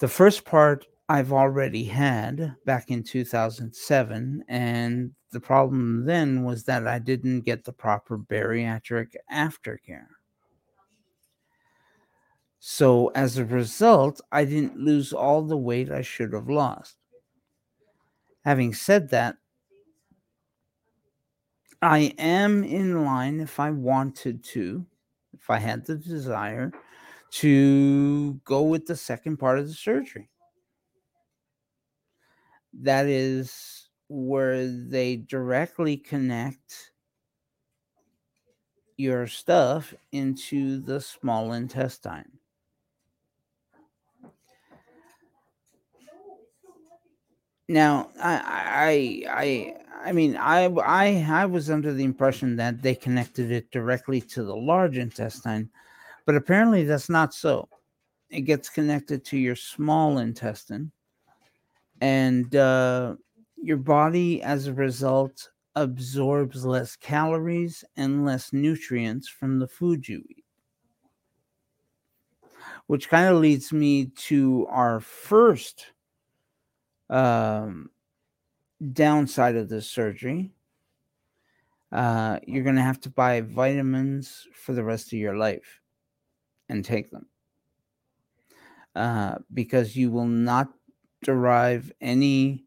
The 0.00 0.08
first 0.08 0.44
part 0.44 0.86
I've 1.08 1.32
already 1.32 1.84
had 1.84 2.56
back 2.66 2.90
in 2.90 3.04
2007, 3.04 4.44
and 4.48 5.12
the 5.30 5.40
problem 5.40 6.04
then 6.04 6.42
was 6.42 6.64
that 6.64 6.88
I 6.88 6.98
didn't 6.98 7.42
get 7.42 7.64
the 7.64 7.72
proper 7.72 8.18
bariatric 8.18 9.14
aftercare. 9.32 10.08
So, 12.64 13.08
as 13.08 13.38
a 13.38 13.44
result, 13.44 14.20
I 14.30 14.44
didn't 14.44 14.78
lose 14.78 15.12
all 15.12 15.42
the 15.42 15.56
weight 15.56 15.90
I 15.90 16.02
should 16.02 16.32
have 16.32 16.48
lost. 16.48 16.96
Having 18.44 18.74
said 18.74 19.08
that, 19.10 19.38
I 21.82 22.14
am 22.18 22.62
in 22.62 23.04
line 23.04 23.40
if 23.40 23.58
I 23.58 23.72
wanted 23.72 24.44
to, 24.44 24.86
if 25.34 25.50
I 25.50 25.58
had 25.58 25.84
the 25.84 25.96
desire 25.96 26.70
to 27.32 28.34
go 28.44 28.62
with 28.62 28.86
the 28.86 28.94
second 28.94 29.38
part 29.38 29.58
of 29.58 29.66
the 29.66 29.74
surgery. 29.74 30.30
That 32.74 33.06
is 33.06 33.88
where 34.06 34.68
they 34.68 35.16
directly 35.16 35.96
connect 35.96 36.92
your 38.96 39.26
stuff 39.26 39.92
into 40.12 40.78
the 40.78 41.00
small 41.00 41.54
intestine. 41.54 42.38
Now, 47.72 48.10
I, 48.20 49.24
I, 49.26 49.32
I, 49.32 50.08
I 50.10 50.12
mean, 50.12 50.36
I, 50.36 50.66
I, 50.66 51.26
I 51.26 51.46
was 51.46 51.70
under 51.70 51.94
the 51.94 52.04
impression 52.04 52.54
that 52.56 52.82
they 52.82 52.94
connected 52.94 53.50
it 53.50 53.70
directly 53.70 54.20
to 54.20 54.44
the 54.44 54.54
large 54.54 54.98
intestine, 54.98 55.70
but 56.26 56.34
apparently 56.34 56.84
that's 56.84 57.08
not 57.08 57.32
so. 57.32 57.70
It 58.28 58.42
gets 58.42 58.68
connected 58.68 59.24
to 59.24 59.38
your 59.38 59.56
small 59.56 60.18
intestine, 60.18 60.92
and 62.02 62.54
uh, 62.54 63.14
your 63.56 63.78
body, 63.78 64.42
as 64.42 64.66
a 64.66 64.74
result, 64.74 65.48
absorbs 65.74 66.66
less 66.66 66.94
calories 66.94 67.84
and 67.96 68.26
less 68.26 68.52
nutrients 68.52 69.28
from 69.28 69.58
the 69.58 69.68
food 69.68 70.06
you 70.06 70.22
eat. 70.28 70.44
Which 72.86 73.08
kind 73.08 73.34
of 73.34 73.40
leads 73.40 73.72
me 73.72 74.08
to 74.28 74.66
our 74.68 75.00
first 75.00 75.91
um, 77.12 77.90
downside 78.92 79.56
of 79.56 79.68
this 79.68 79.88
surgery. 79.88 80.52
Uh, 81.92 82.38
you're 82.46 82.64
going 82.64 82.76
to 82.76 82.82
have 82.82 83.00
to 83.00 83.10
buy 83.10 83.42
vitamins 83.42 84.46
for 84.54 84.72
the 84.72 84.82
rest 84.82 85.08
of 85.08 85.18
your 85.18 85.36
life 85.36 85.80
and 86.70 86.84
take 86.84 87.10
them 87.10 87.26
uh, 88.96 89.36
because 89.52 89.94
you 89.94 90.10
will 90.10 90.26
not 90.26 90.72
derive 91.22 91.92
any 92.00 92.64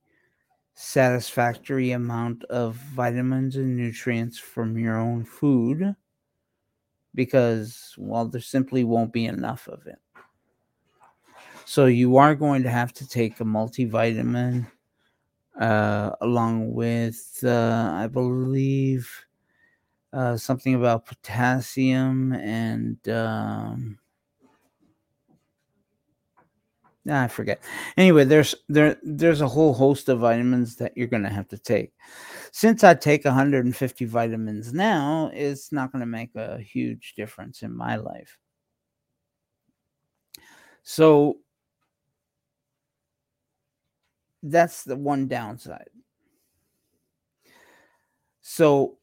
satisfactory 0.75 1.91
amount 1.91 2.43
of 2.45 2.75
vitamins 2.75 3.55
and 3.55 3.75
nutrients 3.75 4.37
from 4.37 4.77
your 4.77 4.97
own 4.97 5.25
food 5.25 5.95
because, 7.15 7.95
well, 7.97 8.27
there 8.27 8.41
simply 8.41 8.83
won't 8.83 9.13
be 9.13 9.25
enough 9.25 9.67
of 9.67 9.87
it. 9.87 9.99
So 11.65 11.87
you 11.87 12.17
are 12.17 12.35
going 12.35 12.63
to 12.63 12.69
have 12.69 12.93
to 12.93 13.07
take 13.07 13.39
a 13.39 13.43
multivitamin 13.43 14.67
uh, 15.59 16.11
along 16.21 16.73
with, 16.73 17.39
uh, 17.43 17.91
I 17.93 18.07
believe, 18.07 19.09
uh, 20.13 20.37
something 20.37 20.75
about 20.75 21.07
potassium 21.07 22.33
and 22.33 22.97
um, 23.09 23.97
I 27.09 27.27
forget. 27.27 27.63
Anyway, 27.97 28.23
there's 28.25 28.55
there 28.67 28.97
there's 29.03 29.41
a 29.41 29.47
whole 29.47 29.73
host 29.73 30.09
of 30.09 30.19
vitamins 30.19 30.75
that 30.77 30.97
you're 30.97 31.07
going 31.07 31.23
to 31.23 31.29
have 31.29 31.47
to 31.49 31.57
take. 31.57 31.93
Since 32.51 32.83
I 32.83 32.95
take 32.95 33.25
150 33.25 34.05
vitamins 34.05 34.73
now, 34.73 35.29
it's 35.33 35.71
not 35.71 35.91
going 35.91 35.99
to 35.99 36.07
make 36.07 36.33
a 36.35 36.59
huge 36.59 37.13
difference 37.15 37.61
in 37.61 37.75
my 37.75 37.95
life. 37.97 38.37
So 40.83 41.39
that's 44.45 44.83
the 44.83 44.95
one 44.95 45.27
downside. 45.27 45.89
So, 48.41 48.99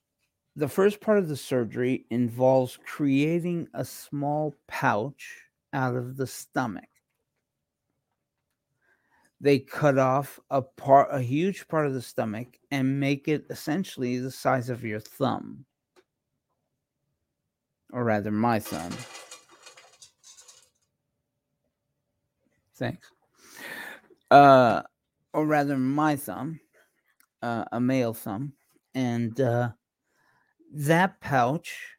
the 0.55 0.68
first 0.68 1.00
part 1.00 1.18
of 1.18 1.28
the 1.28 1.37
surgery 1.37 2.07
involves 2.11 2.78
creating 2.85 3.66
a 3.74 3.85
small 3.85 4.55
pouch 4.68 5.42
out 5.72 5.96
of 5.96 6.16
the 6.16 6.26
stomach. 6.26 6.88
They 9.40 9.59
cut 9.59 9.98
off 9.98 10.38
a 10.50 10.62
part, 10.62 11.09
a 11.11 11.20
huge 11.20 11.66
part 11.66 11.87
of 11.87 11.94
the 11.94 12.02
stomach, 12.02 12.57
and 12.70 13.00
make 13.00 13.26
it 13.26 13.46
essentially 13.50 14.18
the 14.18 14.31
size 14.31 14.70
of 14.70 14.85
your 14.85 15.00
thumb, 15.00 15.64
or 17.92 18.05
rather, 18.05 18.31
my 18.31 18.61
thumb. 18.61 18.92
Thanks. 22.76 23.11
Uh, 24.31 24.83
or 25.32 25.46
rather 25.46 25.78
my 25.78 26.16
thumb, 26.16 26.60
uh, 27.42 27.64
a 27.72 27.80
male 27.80 28.14
thumb, 28.14 28.54
and 28.94 29.40
uh, 29.40 29.72
that 30.72 31.20
pouch 31.20 31.96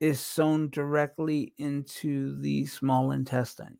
is 0.00 0.20
sewn 0.20 0.68
directly 0.68 1.54
into 1.58 2.36
the 2.40 2.66
small 2.66 3.12
intestine. 3.12 3.78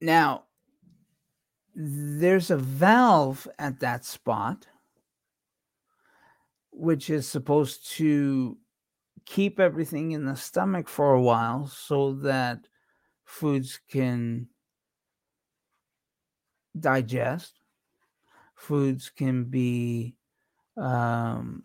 Now, 0.00 0.44
there's 1.74 2.50
a 2.50 2.56
valve 2.56 3.48
at 3.58 3.80
that 3.80 4.04
spot, 4.04 4.66
which 6.72 7.10
is 7.10 7.28
supposed 7.28 7.90
to 7.92 8.58
keep 9.26 9.60
everything 9.60 10.12
in 10.12 10.26
the 10.26 10.36
stomach 10.36 10.88
for 10.88 11.14
a 11.14 11.22
while 11.22 11.66
so 11.66 12.14
that 12.14 12.68
foods 13.34 13.80
can 13.88 14.46
digest, 16.78 17.58
foods 18.54 19.10
can 19.10 19.42
be 19.44 20.14
um, 20.76 21.64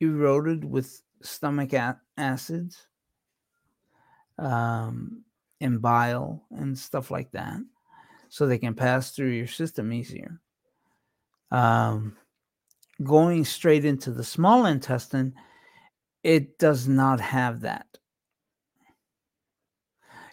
eroded 0.00 0.64
with 0.64 1.02
stomach 1.20 1.74
a- 1.74 2.00
acids 2.16 2.86
um, 4.38 5.22
and 5.60 5.82
bile 5.82 6.46
and 6.50 6.78
stuff 6.78 7.10
like 7.10 7.30
that, 7.32 7.60
so 8.30 8.46
they 8.46 8.58
can 8.58 8.74
pass 8.74 9.10
through 9.10 9.32
your 9.32 9.46
system 9.46 9.92
easier. 9.92 10.40
Um, 11.50 12.16
going 13.02 13.44
straight 13.44 13.84
into 13.84 14.12
the 14.12 14.24
small 14.24 14.64
intestine, 14.64 15.34
it 16.22 16.58
does 16.58 16.88
not 16.88 17.20
have 17.20 17.60
that 17.60 17.86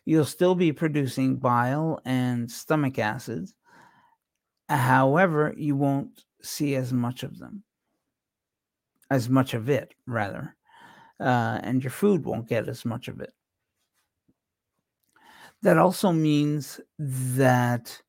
you'll 0.06 0.26
still 0.26 0.56
be 0.56 0.72
producing 0.72 1.38
bile 1.38 2.00
and 2.06 2.50
stomach 2.50 3.00
acids. 3.00 3.56
However, 4.70 5.54
you 5.58 5.76
won't 5.76 6.24
see 6.42 6.76
as 6.76 6.94
much 6.94 7.24
of 7.24 7.38
them, 7.40 7.64
as 9.10 9.30
much 9.30 9.54
of 9.54 9.70
it, 9.70 9.94
rather, 10.06 10.56
uh, 11.20 11.60
and 11.64 11.84
your 11.84 11.92
food 11.92 12.24
won't 12.26 12.48
get 12.48 12.70
as 12.70 12.86
much 12.86 13.08
of 13.08 13.20
it. 13.20 13.34
That 15.62 15.78
also 15.78 16.12
means 16.12 16.80
that 17.00 18.02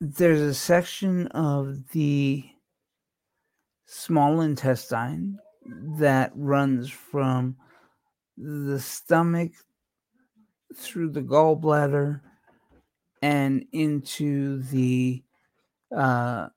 there's 0.00 0.40
a 0.40 0.54
section 0.54 1.28
of 1.28 1.88
the 1.90 2.44
small 3.86 4.40
intestine 4.40 5.38
that 5.98 6.32
runs 6.34 6.90
from 6.90 7.56
the 8.42 8.80
stomach 8.80 9.52
through 10.74 11.10
the 11.10 11.22
gallbladder 11.22 12.20
and 13.20 13.64
into 13.72 14.62
the 14.62 15.22
uh, 15.96 16.48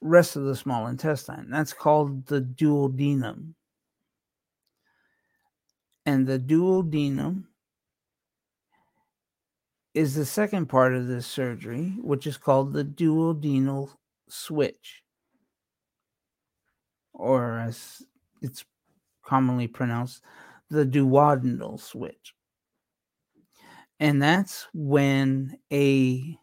rest 0.00 0.36
of 0.36 0.44
the 0.44 0.56
small 0.56 0.86
intestine. 0.86 1.48
That's 1.50 1.72
called 1.72 2.26
the 2.26 2.40
duodenum. 2.40 3.54
And 6.06 6.26
the 6.26 6.38
duodenum 6.38 7.44
is 9.94 10.14
the 10.14 10.24
second 10.24 10.66
part 10.66 10.94
of 10.94 11.06
this 11.06 11.26
surgery, 11.26 11.94
which 12.00 12.26
is 12.26 12.38
called 12.38 12.72
the 12.72 12.84
duodenal 12.84 13.90
switch, 14.28 15.02
or 17.12 17.58
as 17.58 18.02
it's 18.40 18.64
commonly 19.22 19.68
pronounced, 19.68 20.22
the 20.72 20.86
duodenal 20.86 21.78
switch. 21.78 22.34
And 24.00 24.20
that's 24.20 24.66
when 24.72 25.58
a 25.72 26.36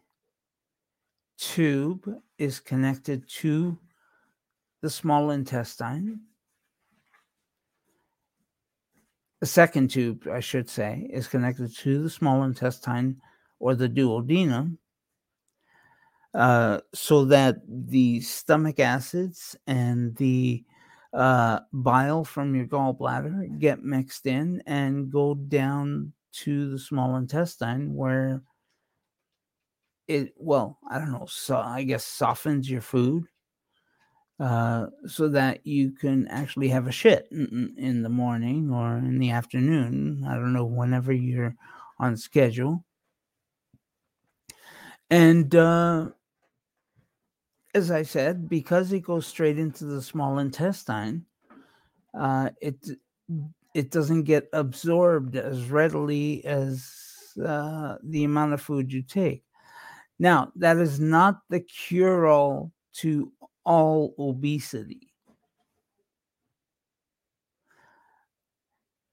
tube 1.36 2.08
is 2.38 2.60
connected 2.60 3.28
to 3.28 3.78
the 4.82 4.88
small 4.88 5.30
intestine. 5.30 6.20
The 9.40 9.46
second 9.46 9.90
tube, 9.90 10.26
I 10.30 10.40
should 10.40 10.68
say, 10.68 11.08
is 11.12 11.26
connected 11.26 11.74
to 11.78 12.02
the 12.02 12.10
small 12.10 12.44
intestine 12.44 13.20
or 13.58 13.74
the 13.74 13.88
duodenum 13.88 14.78
uh, 16.34 16.80
so 16.94 17.24
that 17.26 17.56
the 17.66 18.20
stomach 18.20 18.78
acids 18.78 19.56
and 19.66 20.14
the 20.16 20.64
uh, 21.12 21.60
bile 21.72 22.24
from 22.24 22.54
your 22.54 22.66
gallbladder 22.66 23.58
get 23.58 23.82
mixed 23.82 24.26
in 24.26 24.62
and 24.66 25.10
go 25.10 25.34
down 25.34 26.12
to 26.32 26.70
the 26.70 26.78
small 26.78 27.16
intestine 27.16 27.94
where 27.94 28.42
it 30.06 30.32
well 30.36 30.78
i 30.88 30.98
don't 30.98 31.10
know 31.10 31.26
so 31.28 31.56
i 31.56 31.82
guess 31.82 32.04
softens 32.04 32.70
your 32.70 32.80
food 32.80 33.24
uh, 34.38 34.86
so 35.06 35.28
that 35.28 35.66
you 35.66 35.90
can 35.90 36.26
actually 36.28 36.68
have 36.68 36.86
a 36.86 36.92
shit 36.92 37.28
in, 37.30 37.74
in, 37.76 38.02
the 38.02 38.08
morning 38.08 38.70
or 38.72 38.96
in 38.96 39.18
the 39.18 39.30
afternoon 39.30 40.24
i 40.26 40.34
don't 40.34 40.54
know 40.54 40.64
whenever 40.64 41.12
you're 41.12 41.54
on 42.00 42.16
schedule. 42.16 42.84
And 45.10 45.54
uh, 45.54 46.08
as 47.74 47.90
i 47.90 48.02
said 48.02 48.48
because 48.48 48.92
it 48.92 49.00
goes 49.00 49.26
straight 49.26 49.58
into 49.58 49.84
the 49.84 50.02
small 50.02 50.38
intestine 50.38 51.24
uh, 52.18 52.50
it 52.60 52.76
it 53.74 53.90
doesn't 53.90 54.24
get 54.24 54.48
absorbed 54.52 55.36
as 55.36 55.70
readily 55.70 56.44
as 56.44 56.92
uh, 57.46 57.96
the 58.02 58.24
amount 58.24 58.52
of 58.52 58.60
food 58.60 58.92
you 58.92 59.02
take 59.02 59.44
now, 60.20 60.52
that 60.56 60.76
is 60.76 61.00
not 61.00 61.40
the 61.48 61.60
cure 61.60 62.26
all 62.26 62.72
to 62.96 63.32
all 63.64 64.14
obesity. 64.18 65.14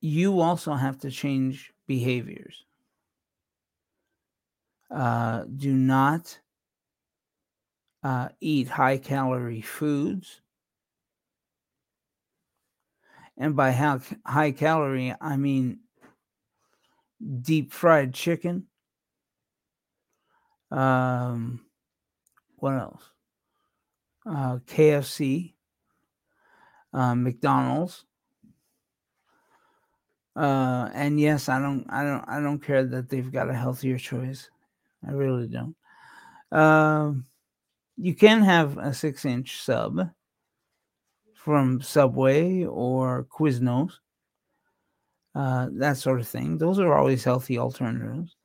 You 0.02 0.42
also 0.42 0.74
have 0.74 1.00
to 1.00 1.12
change 1.12 1.72
behaviors. 1.88 2.66
Uh, 4.92 5.46
do 5.56 5.74
not 5.74 6.38
uh, 8.08 8.30
eat 8.40 8.70
high 8.70 8.98
calorie 8.98 9.60
foods. 9.60 10.40
And 13.38 13.54
by 13.54 13.74
how 13.74 14.00
high 14.26 14.54
calorie, 14.54 15.14
I 15.20 15.36
mean 15.36 15.80
deep 17.42 17.74
fried 17.74 18.14
chicken, 18.14 18.68
um, 20.72 21.66
what 22.56 22.76
else? 22.76 23.04
Uh, 24.26 24.60
KFC, 24.66 25.54
uh, 26.94 27.14
McDonald's. 27.14 28.06
Uh, 30.34 30.90
and 30.94 31.20
yes, 31.20 31.50
I 31.50 31.60
don't, 31.60 31.86
I 31.90 32.04
don't, 32.04 32.24
I 32.26 32.40
don't 32.40 32.64
care 32.64 32.86
that 32.86 33.10
they've 33.10 33.32
got 33.32 33.50
a 33.50 33.54
healthier 33.54 33.98
choice. 33.98 34.50
I 35.06 35.12
really 35.12 35.48
don't. 35.48 35.76
Um, 36.58 37.26
you 37.98 38.14
can 38.14 38.42
have 38.44 38.78
a 38.78 38.94
six-inch 38.94 39.62
sub 39.62 40.10
from 41.34 41.82
Subway 41.82 42.66
or 42.66 43.26
Quiznos, 43.26 43.94
uh, 45.34 45.70
that 45.74 45.98
sort 45.98 46.20
of 46.20 46.28
thing. 46.28 46.58
Those 46.58 46.80
are 46.80 46.94
always 46.94 47.24
healthy 47.24 47.58
alternatives. 47.58 48.36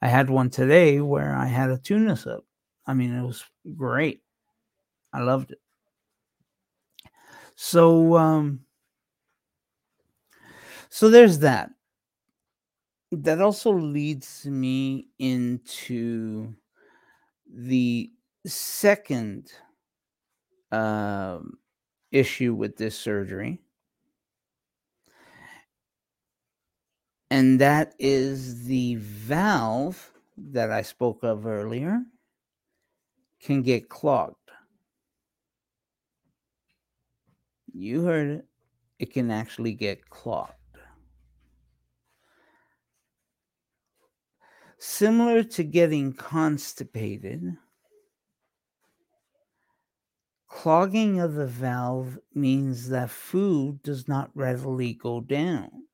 I 0.00 0.08
had 0.08 0.30
one 0.30 0.50
today 0.50 1.00
where 1.00 1.34
I 1.34 1.46
had 1.46 1.70
a 1.70 1.78
tuna 1.78 2.16
sub. 2.16 2.40
I 2.86 2.94
mean, 2.94 3.16
it 3.16 3.22
was 3.24 3.44
great. 3.76 4.22
I 5.12 5.20
loved 5.20 5.52
it. 5.52 5.60
So, 7.54 8.16
um, 8.16 8.60
so 10.88 11.10
there's 11.10 11.40
that. 11.40 11.70
That 13.12 13.40
also 13.40 13.72
leads 13.72 14.46
me 14.46 15.08
into 15.18 16.54
the 17.54 18.10
second 18.46 19.52
um, 20.70 21.58
issue 22.10 22.54
with 22.54 22.76
this 22.76 22.98
surgery. 22.98 23.60
and 27.32 27.58
that 27.62 27.94
is 27.98 28.66
the 28.66 28.96
valve 28.96 30.12
that 30.36 30.70
I 30.70 30.82
spoke 30.82 31.22
of 31.22 31.46
earlier 31.46 32.02
can 33.40 33.62
get 33.62 33.88
clogged. 33.88 34.36
You 37.72 38.04
heard 38.04 38.28
it. 38.28 38.46
It 38.98 39.14
can 39.14 39.30
actually 39.30 39.72
get 39.72 40.10
clogged. 40.10 40.52
Similar 44.78 45.42
to 45.42 45.64
getting 45.64 46.12
constipated, 46.12 47.56
clogging 50.52 51.18
of 51.18 51.34
the 51.34 51.48
valve 51.48 52.16
means 52.32 52.90
that 52.90 53.10
food 53.10 53.82
does 53.82 54.06
not 54.06 54.30
readily 54.36 54.94
go 54.94 55.20
down. 55.20 55.88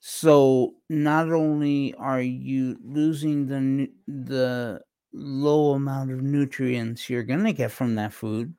So 0.00 0.76
not 0.88 1.30
only 1.30 1.94
are 1.94 2.20
you 2.20 2.78
losing 2.82 3.46
the 3.46 3.92
the 4.06 4.82
low 5.12 5.72
amount 5.74 6.10
of 6.12 6.22
nutrients 6.22 7.08
you're 7.10 7.22
going 7.24 7.44
to 7.44 7.52
get 7.52 7.70
from 7.72 7.94
that 7.96 8.12
food, 8.12 8.54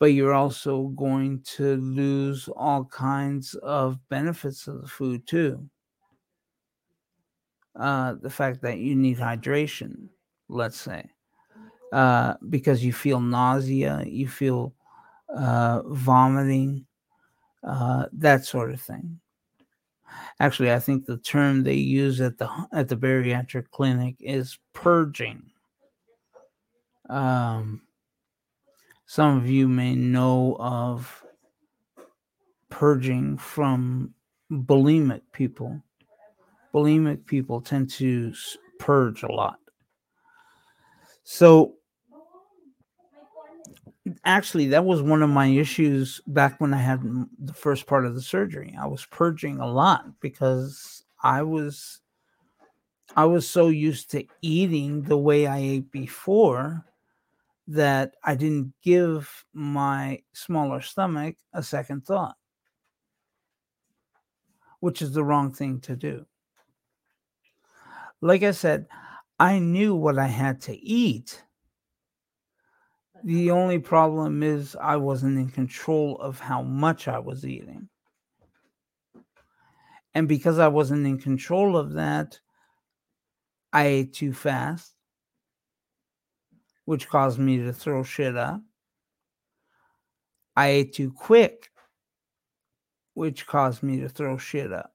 but 0.00 0.06
you're 0.06 0.34
also 0.34 0.88
going 0.88 1.42
to 1.42 1.76
lose 1.76 2.48
all 2.48 2.84
kinds 2.86 3.54
of 3.54 4.08
benefits 4.08 4.66
of 4.66 4.80
the 4.82 4.88
food 4.88 5.26
too. 5.26 5.70
Uh, 7.74 8.14
the 8.14 8.30
fact 8.30 8.62
that 8.62 8.78
you 8.78 8.94
need 8.96 9.16
hydration, 9.18 10.08
let's 10.48 10.76
say, 10.80 11.10
uh, 11.92 12.34
because 12.48 12.84
you 12.84 12.92
feel 12.92 13.20
nausea, 13.20 14.04
you 14.06 14.28
feel 14.28 14.74
uh, 15.34 15.82
vomiting, 15.86 16.86
uh, 17.64 18.06
that 18.12 18.44
sort 18.44 18.70
of 18.70 18.80
thing. 18.80 19.20
Actually, 20.40 20.72
I 20.72 20.78
think 20.78 21.04
the 21.04 21.18
term 21.18 21.62
they 21.62 21.74
use 21.74 22.20
at 22.20 22.38
the 22.38 22.48
at 22.72 22.88
the 22.88 22.96
bariatric 22.96 23.70
clinic 23.70 24.16
is 24.18 24.58
purging. 24.72 25.42
Um, 27.08 27.82
some 29.06 29.36
of 29.36 29.48
you 29.48 29.68
may 29.68 29.94
know 29.94 30.56
of 30.58 31.24
purging 32.70 33.36
from 33.36 34.14
bulimic 34.50 35.22
people. 35.32 35.82
Bulimic 36.72 37.26
people 37.26 37.60
tend 37.60 37.90
to 37.90 38.32
purge 38.78 39.22
a 39.22 39.30
lot. 39.30 39.58
So 41.24 41.74
actually 44.24 44.68
that 44.68 44.84
was 44.84 45.02
one 45.02 45.22
of 45.22 45.30
my 45.30 45.46
issues 45.46 46.20
back 46.26 46.60
when 46.60 46.74
I 46.74 46.78
had 46.78 47.02
the 47.38 47.54
first 47.54 47.86
part 47.86 48.06
of 48.06 48.14
the 48.14 48.22
surgery. 48.22 48.76
I 48.78 48.86
was 48.86 49.06
purging 49.06 49.58
a 49.58 49.70
lot 49.70 50.20
because 50.20 51.04
I 51.22 51.42
was 51.42 52.00
I 53.16 53.24
was 53.24 53.48
so 53.48 53.68
used 53.68 54.10
to 54.12 54.24
eating 54.40 55.02
the 55.02 55.18
way 55.18 55.46
I 55.46 55.58
ate 55.58 55.90
before 55.90 56.84
that 57.68 58.14
I 58.24 58.34
didn't 58.34 58.72
give 58.82 59.44
my 59.52 60.22
smaller 60.32 60.80
stomach 60.80 61.36
a 61.52 61.62
second 61.62 62.06
thought, 62.06 62.36
which 64.80 65.02
is 65.02 65.12
the 65.12 65.24
wrong 65.24 65.52
thing 65.52 65.80
to 65.82 65.96
do. 65.96 66.26
Like 68.20 68.42
I 68.42 68.50
said, 68.50 68.86
I 69.38 69.58
knew 69.58 69.94
what 69.94 70.18
I 70.18 70.26
had 70.26 70.60
to 70.62 70.76
eat 70.76 71.42
the 73.24 73.50
only 73.50 73.78
problem 73.78 74.42
is 74.42 74.76
I 74.76 74.96
wasn't 74.96 75.38
in 75.38 75.48
control 75.48 76.16
of 76.18 76.40
how 76.40 76.62
much 76.62 77.08
I 77.08 77.18
was 77.18 77.44
eating. 77.44 77.88
And 80.14 80.26
because 80.26 80.58
I 80.58 80.68
wasn't 80.68 81.06
in 81.06 81.18
control 81.18 81.76
of 81.76 81.92
that, 81.92 82.40
I 83.72 83.86
ate 83.86 84.14
too 84.14 84.32
fast, 84.32 84.94
which 86.84 87.08
caused 87.08 87.38
me 87.38 87.58
to 87.58 87.72
throw 87.72 88.02
shit 88.02 88.36
up. 88.36 88.60
I 90.56 90.68
ate 90.68 90.94
too 90.94 91.12
quick, 91.12 91.70
which 93.14 93.46
caused 93.46 93.82
me 93.82 94.00
to 94.00 94.08
throw 94.08 94.36
shit 94.36 94.72
up. 94.72 94.92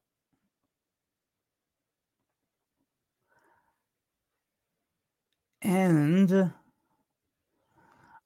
and 5.66 6.54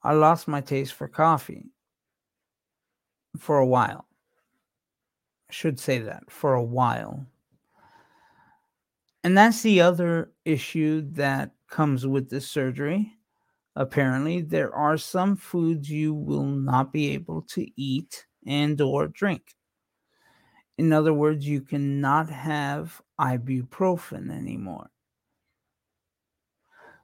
I 0.01 0.13
lost 0.13 0.47
my 0.47 0.61
taste 0.61 0.93
for 0.93 1.07
coffee 1.07 1.65
for 3.37 3.57
a 3.57 3.67
while. 3.67 4.05
I 5.49 5.53
should 5.53 5.79
say 5.79 5.99
that 5.99 6.29
for 6.29 6.53
a 6.53 6.63
while. 6.63 7.25
And 9.23 9.37
that's 9.37 9.61
the 9.61 9.81
other 9.81 10.31
issue 10.45 11.01
that 11.11 11.51
comes 11.67 12.07
with 12.07 12.29
this 12.29 12.47
surgery. 12.47 13.13
Apparently, 13.75 14.41
there 14.41 14.73
are 14.73 14.97
some 14.97 15.35
foods 15.35 15.89
you 15.89 16.13
will 16.13 16.45
not 16.45 16.91
be 16.93 17.09
able 17.11 17.41
to 17.43 17.67
eat 17.75 18.25
and 18.45 18.79
or 18.79 19.07
drink. 19.07 19.55
In 20.77 20.93
other 20.93 21.13
words, 21.13 21.45
you 21.45 21.61
cannot 21.61 22.29
have 22.29 23.01
ibuprofen 23.19 24.31
anymore. 24.31 24.89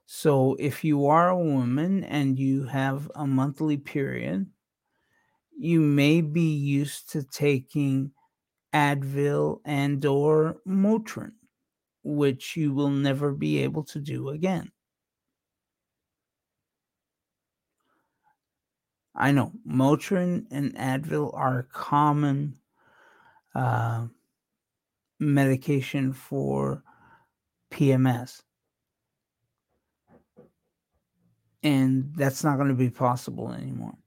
So, 0.07 0.55
if 0.55 0.83
you 0.83 1.07
are 1.07 1.29
a 1.29 1.37
woman 1.37 2.03
and 2.03 2.37
you 2.37 2.65
have 2.65 3.11
a 3.15 3.25
monthly 3.25 3.77
period, 3.77 4.51
you 5.57 5.81
may 5.81 6.21
be 6.21 6.53
used 6.53 7.09
to 7.11 7.23
taking 7.23 8.11
Advil 8.73 9.61
and 9.65 10.05
or 10.05 10.61
Motrin, 10.67 11.33
which 12.03 12.55
you 12.55 12.73
will 12.73 12.89
never 12.89 13.31
be 13.33 13.59
able 13.59 13.83
to 13.85 13.99
do 13.99 14.29
again. 14.29 14.71
I 19.15 19.31
know 19.31 19.53
Motrin 19.65 20.45
and 20.51 20.75
Advil 20.75 21.33
are 21.33 21.63
common 21.63 22.59
uh, 23.55 24.07
medication 25.19 26.11
for 26.13 26.83
PMS. 27.71 28.43
And 31.65 32.13
that's 32.15 32.43
not 32.43 32.57
going 32.57 32.69
to 32.69 32.75
be 32.75 32.91
possible 32.91 33.51
anymore. 33.51 33.97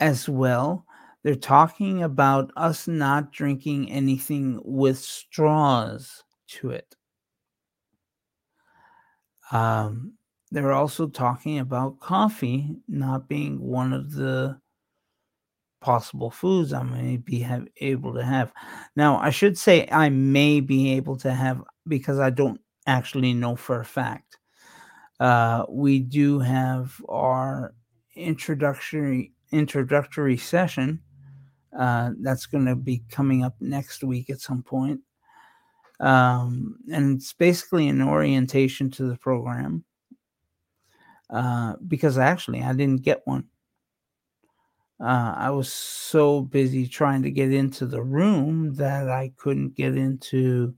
As 0.00 0.28
well, 0.28 0.84
they're 1.22 1.36
talking 1.36 2.02
about 2.02 2.50
us 2.56 2.88
not 2.88 3.30
drinking 3.30 3.92
anything 3.92 4.60
with 4.64 4.98
straws 4.98 6.24
to 6.48 6.70
it. 6.70 6.96
Um, 9.52 10.14
they're 10.50 10.72
also 10.72 11.06
talking 11.06 11.60
about 11.60 12.00
coffee 12.00 12.76
not 12.88 13.28
being 13.28 13.60
one 13.60 13.92
of 13.92 14.12
the 14.14 14.60
possible 15.80 16.30
foods 16.32 16.72
I 16.72 16.82
may 16.82 17.18
be 17.18 17.38
have, 17.38 17.68
able 17.76 18.14
to 18.14 18.24
have. 18.24 18.52
Now, 18.96 19.18
I 19.18 19.30
should 19.30 19.56
say 19.56 19.86
I 19.92 20.08
may 20.08 20.58
be 20.58 20.94
able 20.94 21.16
to 21.18 21.32
have 21.32 21.62
because 21.86 22.18
I 22.18 22.30
don't 22.30 22.60
actually 22.88 23.32
know 23.32 23.54
for 23.54 23.80
a 23.80 23.84
fact. 23.84 24.38
Uh, 25.18 25.64
we 25.68 26.00
do 26.00 26.38
have 26.38 26.94
our 27.08 27.74
introductory 28.14 29.32
introductory 29.52 30.36
session 30.36 31.00
uh, 31.78 32.10
that's 32.20 32.46
going 32.46 32.64
to 32.66 32.74
be 32.74 33.02
coming 33.10 33.44
up 33.44 33.54
next 33.60 34.02
week 34.02 34.30
at 34.30 34.40
some 34.40 34.62
point. 34.62 35.00
Um, 36.00 36.78
and 36.92 37.16
it's 37.16 37.32
basically 37.32 37.88
an 37.88 38.02
orientation 38.02 38.90
to 38.92 39.04
the 39.04 39.16
program 39.16 39.84
uh, 41.30 41.74
because 41.86 42.18
actually 42.18 42.62
I 42.62 42.72
didn't 42.72 43.02
get 43.02 43.22
one. 43.24 43.44
Uh, 44.98 45.34
I 45.36 45.50
was 45.50 45.70
so 45.70 46.40
busy 46.40 46.86
trying 46.86 47.22
to 47.22 47.30
get 47.30 47.52
into 47.52 47.84
the 47.86 48.02
room 48.02 48.74
that 48.74 49.10
I 49.10 49.32
couldn't 49.36 49.74
get 49.74 49.96
into, 49.96 50.74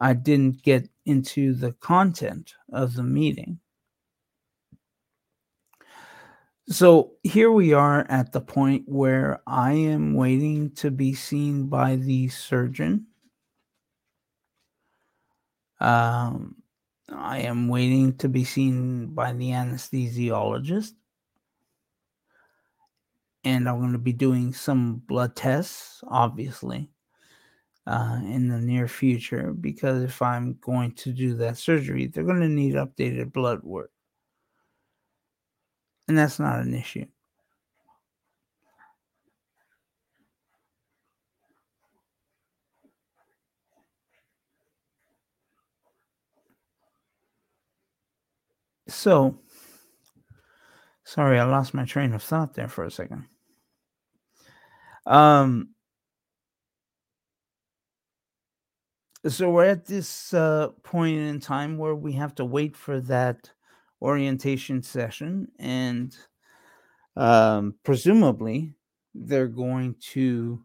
I 0.00 0.14
didn't 0.14 0.62
get 0.62 0.88
into 1.04 1.54
the 1.54 1.72
content 1.72 2.54
of 2.72 2.94
the 2.94 3.02
meeting. 3.02 3.60
So 6.68 7.12
here 7.22 7.50
we 7.50 7.72
are 7.72 8.06
at 8.10 8.32
the 8.32 8.42
point 8.42 8.84
where 8.86 9.40
I 9.46 9.72
am 9.72 10.14
waiting 10.14 10.70
to 10.76 10.90
be 10.90 11.14
seen 11.14 11.68
by 11.68 11.96
the 11.96 12.28
surgeon. 12.28 13.06
Um, 15.80 16.56
I 17.10 17.38
am 17.40 17.68
waiting 17.68 18.16
to 18.18 18.28
be 18.28 18.44
seen 18.44 19.14
by 19.14 19.32
the 19.32 19.50
anesthesiologist 19.50 20.92
and 23.44 23.68
I'm 23.68 23.78
going 23.80 23.92
to 23.92 23.98
be 23.98 24.12
doing 24.12 24.52
some 24.52 24.96
blood 25.06 25.34
tests, 25.34 26.02
obviously, 26.08 26.90
uh, 27.88 28.20
in 28.24 28.48
the 28.48 28.60
near 28.60 28.88
future. 28.88 29.52
Because 29.54 30.04
if 30.04 30.22
I'm 30.22 30.58
going 30.62 30.92
to 30.96 31.12
do 31.12 31.34
that 31.38 31.58
surgery, 31.58 32.06
they're 32.08 32.24
going 32.24 32.42
to 32.42 32.48
need 32.48 32.74
updated 32.76 33.32
blood 33.34 33.64
work, 33.64 33.92
and 36.08 36.16
that's 36.18 36.38
not 36.38 36.60
an 36.60 36.74
issue. 36.74 37.06
So, 48.88 49.38
Sorry, 51.02 51.40
I 51.40 51.44
lost 51.44 51.74
my 51.74 51.84
train 51.84 52.12
of 52.12 52.22
thought 52.22 52.54
there 52.54 52.68
for 52.68 52.84
a 52.84 52.90
second. 52.92 53.26
Um, 55.06 55.70
so 59.26 59.50
we're 59.50 59.64
at 59.64 59.86
this 59.86 60.32
uh, 60.32 60.68
point 60.82 61.18
in 61.18 61.40
time 61.40 61.76
where 61.76 61.94
we 61.94 62.12
have 62.12 62.34
to 62.36 62.44
wait 62.44 62.76
for 62.76 63.00
that 63.02 63.50
orientation 64.00 64.82
session, 64.82 65.48
and 65.58 66.16
um, 67.16 67.74
presumably 67.84 68.74
they're 69.14 69.48
going 69.48 69.96
to 70.12 70.62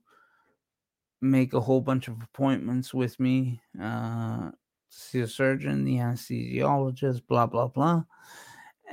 make 1.21 1.53
a 1.53 1.61
whole 1.61 1.81
bunch 1.81 2.07
of 2.07 2.21
appointments 2.21 2.93
with 2.93 3.19
me, 3.19 3.61
uh, 3.81 4.51
see 4.89 5.21
a 5.21 5.27
surgeon, 5.27 5.83
the 5.83 5.95
anesthesiologist, 5.95 7.25
blah 7.27 7.47
blah 7.47 7.67
blah 7.67 8.03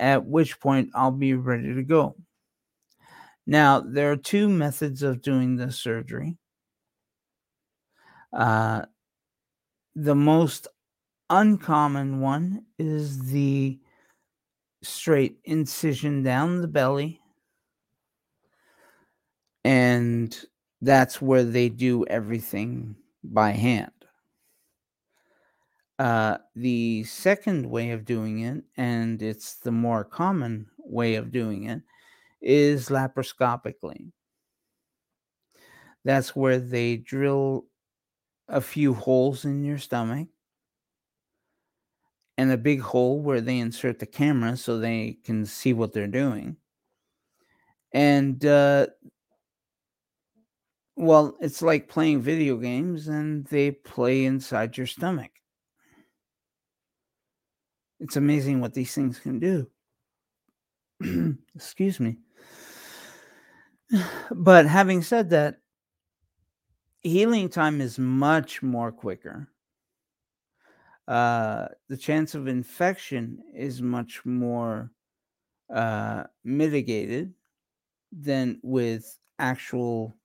at 0.01 0.25
which 0.25 0.59
point 0.61 0.91
I'll 0.95 1.11
be 1.13 1.35
ready 1.35 1.75
to 1.75 1.83
go. 1.83 2.17
Now, 3.47 3.81
there 3.81 4.11
are 4.13 4.17
two 4.17 4.49
methods 4.49 5.03
of 5.03 5.23
doing 5.23 5.57
this 5.57 5.77
surgery. 5.77 6.37
Uh, 8.33 8.87
the 9.95 10.15
most 10.15 10.69
uncommon 11.31 12.21
one 12.21 12.67
is 12.79 13.31
the 13.31 13.81
straight 14.83 15.39
incision 15.45 16.23
down 16.23 16.61
the 16.61 16.69
belly. 16.69 17.21
And 19.65 20.39
that's 20.81 21.21
where 21.21 21.45
they 21.45 21.69
do 21.69 22.05
everything 22.07 22.97
by 23.23 23.51
hand. 23.51 23.93
Uh, 25.99 26.39
the 26.57 27.05
second 27.05 27.71
way 27.71 27.91
of 27.91 28.05
doing 28.07 28.41
it, 28.41 28.65
and 28.77 29.21
it's 29.23 29.55
the 29.57 29.71
more 29.71 30.03
common 30.05 30.71
way 30.79 31.15
of 31.15 31.31
doing 31.31 31.65
it, 31.65 31.83
is 32.43 32.89
laparoscopically. 32.91 34.13
That's 36.05 36.35
where 36.37 36.59
they 36.59 36.97
drill 36.99 37.67
a 38.51 38.61
few 38.61 38.93
holes 38.95 39.45
in 39.45 39.65
your 39.65 39.79
stomach 39.79 40.29
and 42.37 42.51
a 42.51 42.57
big 42.57 42.81
hole 42.81 43.21
where 43.21 43.41
they 43.41 43.59
insert 43.59 43.99
the 43.99 44.07
camera 44.07 44.57
so 44.57 44.79
they 44.79 45.19
can 45.25 45.45
see 45.47 45.73
what 45.73 45.93
they're 45.93 46.07
doing. 46.07 46.57
And, 47.93 48.45
uh, 48.45 48.87
well, 50.97 51.37
it's 51.41 51.63
like 51.63 51.89
playing 51.89 52.23
video 52.23 52.57
games 52.57 53.09
and 53.09 53.47
they 53.47 53.71
play 53.71 54.25
inside 54.25 54.77
your 54.77 54.87
stomach. 54.87 55.31
It's 58.01 58.17
amazing 58.17 58.61
what 58.61 58.75
these 58.75 58.95
things 58.95 59.19
can 59.19 59.39
do. 59.39 59.69
Excuse 61.55 62.01
me. 62.01 62.19
But 64.31 64.67
having 64.67 65.03
said 65.03 65.31
that, 65.31 65.60
healing 67.03 67.49
time 67.49 67.81
is 67.81 67.99
much 67.99 68.63
more 68.63 68.93
quicker. 68.93 69.49
Uh, 71.09 71.67
the 71.89 71.97
chance 71.97 72.35
of 72.35 72.47
infection 72.47 73.43
is 73.55 73.83
much 73.83 74.25
more 74.25 74.93
uh, 75.75 76.25
mitigated 76.45 77.33
than 78.13 78.61
with 78.63 79.19
actual 79.39 80.17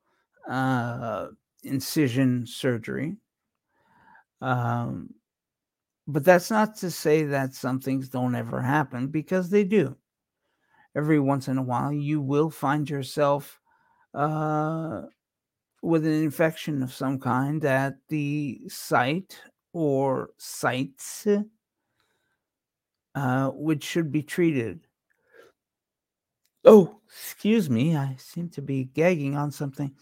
uh, 0.48 1.28
incision 1.64 2.46
surgery. 2.46 3.18
Um, 4.42 5.14
but 6.08 6.24
that's 6.24 6.52
not 6.52 6.76
to 6.78 6.92
say 6.92 7.24
that 7.24 7.56
some 7.56 7.80
things 7.80 8.10
don't 8.10 8.36
ever 8.36 8.62
happen 8.62 9.08
because 9.08 9.50
they 9.50 9.64
do. 9.64 9.96
Every 10.96 11.20
once 11.20 11.48
in 11.48 11.58
a 11.58 11.64
while, 11.64 11.92
you 11.92 12.22
will 12.22 12.50
find 12.50 12.88
yourself 12.90 13.60
uh, 14.14 15.04
with 15.82 16.06
an 16.06 16.24
infection 16.24 16.82
of 16.82 16.94
some 16.94 17.20
kind 17.20 17.64
at 17.66 17.96
the 18.10 18.62
site 18.68 19.40
or 19.74 20.30
sites 20.38 21.28
uh, 23.16 23.50
which 23.52 23.84
should 23.84 24.12
be 24.12 24.22
treated. 24.22 24.88
Oh, 26.66 27.00
excuse 27.08 27.70
me, 27.70 27.96
I 27.96 28.16
seem 28.18 28.50
to 28.50 28.62
be 28.62 28.86
gagging 28.86 29.38
on 29.38 29.52
something, 29.52 29.94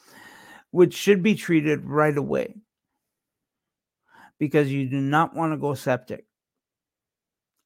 which 0.72 0.96
should 0.96 1.22
be 1.22 1.36
treated 1.36 1.86
right 1.86 2.18
away 2.18 2.56
because 4.40 4.72
you 4.72 4.90
do 4.90 5.00
not 5.00 5.36
want 5.36 5.54
to 5.54 5.58
go 5.58 5.76
septic. 5.76 6.26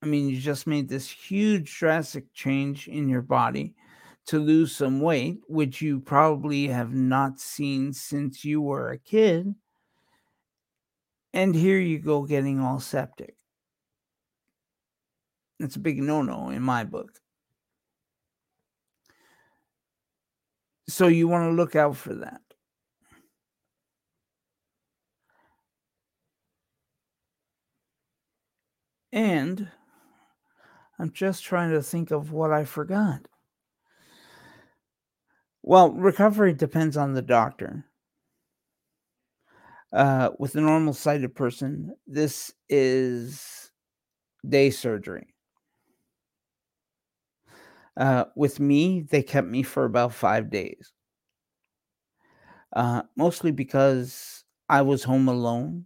I 0.01 0.05
mean, 0.05 0.27
you 0.27 0.39
just 0.39 0.67
made 0.67 0.89
this 0.89 1.09
huge 1.09 1.79
drastic 1.79 2.33
change 2.33 2.87
in 2.87 3.07
your 3.07 3.21
body 3.21 3.75
to 4.27 4.39
lose 4.39 4.75
some 4.75 4.99
weight, 4.99 5.39
which 5.47 5.81
you 5.81 5.99
probably 5.99 6.67
have 6.67 6.93
not 6.93 7.39
seen 7.39 7.93
since 7.93 8.43
you 8.43 8.61
were 8.61 8.91
a 8.91 8.97
kid. 8.97 9.55
And 11.33 11.55
here 11.55 11.79
you 11.79 11.99
go 11.99 12.23
getting 12.23 12.59
all 12.59 12.79
septic. 12.79 13.35
It's 15.59 15.75
a 15.75 15.79
big 15.79 16.01
no 16.01 16.21
no 16.21 16.49
in 16.49 16.61
my 16.61 16.83
book. 16.83 17.19
So 20.89 21.07
you 21.07 21.27
want 21.27 21.49
to 21.49 21.55
look 21.55 21.75
out 21.75 21.97
for 21.97 22.13
that. 22.15 22.41
And 29.11 29.69
I'm 30.99 31.11
just 31.11 31.43
trying 31.43 31.71
to 31.71 31.81
think 31.81 32.11
of 32.11 32.31
what 32.31 32.51
I 32.51 32.65
forgot. 32.65 33.27
Well, 35.67 35.91
recovery 35.91 36.53
depends 36.53 36.97
on 36.97 37.13
the 37.13 37.21
doctor. 37.21 37.85
Uh, 39.93 40.31
with 40.37 40.55
a 40.55 40.61
normal 40.61 40.93
sighted 40.93 41.33
person, 41.33 41.95
this 42.05 42.53
is 42.69 43.71
day 44.47 44.69
surgery. 44.69 45.33
Uh, 47.95 48.25
with 48.35 48.59
me, 48.59 49.01
they 49.01 49.23
kept 49.23 49.47
me 49.47 49.63
for 49.63 49.85
about 49.85 50.13
five 50.13 50.49
days. 50.49 50.91
Uh, 52.75 53.01
mostly 53.15 53.51
because 53.51 54.43
I 54.69 54.81
was 54.81 55.03
home 55.03 55.27
alone 55.27 55.85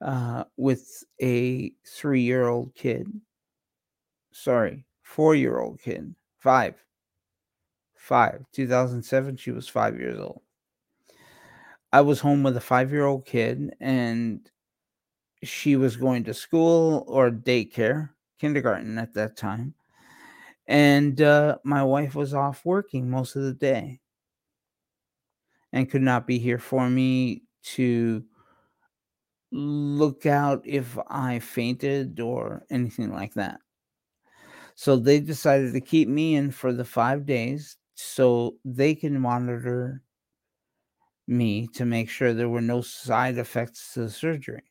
uh, 0.00 0.44
with 0.56 1.04
a 1.20 1.70
three 1.86 2.22
year 2.22 2.46
old 2.48 2.74
kid. 2.74 3.08
Sorry, 4.32 4.86
four 5.02 5.34
year 5.34 5.58
old 5.58 5.80
kid. 5.82 6.14
Five. 6.38 6.82
Five. 7.98 8.46
2007, 8.52 9.36
she 9.36 9.50
was 9.50 9.68
five 9.68 9.98
years 9.98 10.18
old. 10.18 10.40
I 11.92 12.00
was 12.00 12.20
home 12.20 12.42
with 12.42 12.56
a 12.56 12.60
five 12.60 12.90
year 12.90 13.04
old 13.04 13.26
kid, 13.26 13.74
and 13.80 14.48
she 15.42 15.76
was 15.76 15.96
going 15.96 16.24
to 16.24 16.34
school 16.34 17.04
or 17.06 17.30
daycare, 17.30 18.10
kindergarten 18.38 18.98
at 18.98 19.14
that 19.14 19.36
time. 19.36 19.74
And 20.66 21.20
uh, 21.20 21.58
my 21.64 21.82
wife 21.82 22.14
was 22.14 22.34
off 22.34 22.64
working 22.64 23.10
most 23.10 23.36
of 23.36 23.42
the 23.42 23.54
day 23.54 24.00
and 25.72 25.90
could 25.90 26.02
not 26.02 26.26
be 26.26 26.38
here 26.38 26.58
for 26.58 26.88
me 26.88 27.42
to 27.62 28.24
look 29.50 30.24
out 30.26 30.62
if 30.64 30.96
I 31.08 31.38
fainted 31.40 32.20
or 32.20 32.64
anything 32.70 33.12
like 33.12 33.34
that. 33.34 33.60
So 34.74 34.96
they 34.96 35.20
decided 35.20 35.72
to 35.72 35.80
keep 35.80 36.08
me 36.08 36.36
in 36.36 36.50
for 36.50 36.72
the 36.72 36.84
five 36.84 37.26
days 37.26 37.76
so 38.00 38.54
they 38.64 38.94
can 38.94 39.20
monitor 39.20 40.02
me 41.26 41.66
to 41.66 41.84
make 41.84 42.08
sure 42.08 42.32
there 42.32 42.48
were 42.48 42.60
no 42.60 42.80
side 42.80 43.38
effects 43.38 43.92
to 43.92 44.02
the 44.02 44.10
surgery. 44.10 44.62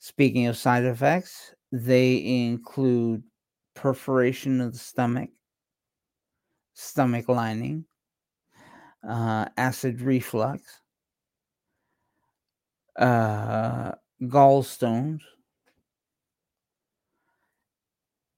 Speaking 0.00 0.46
of 0.46 0.56
side 0.56 0.82
effects, 0.82 1.54
they 1.70 2.46
include 2.46 3.22
perforation 3.74 4.60
of 4.60 4.72
the 4.72 4.78
stomach, 4.78 5.30
stomach 6.74 7.28
lining, 7.28 7.84
uh, 9.08 9.46
acid 9.56 10.00
reflux, 10.00 10.80
uh, 12.96 13.92
gallstones, 14.22 15.20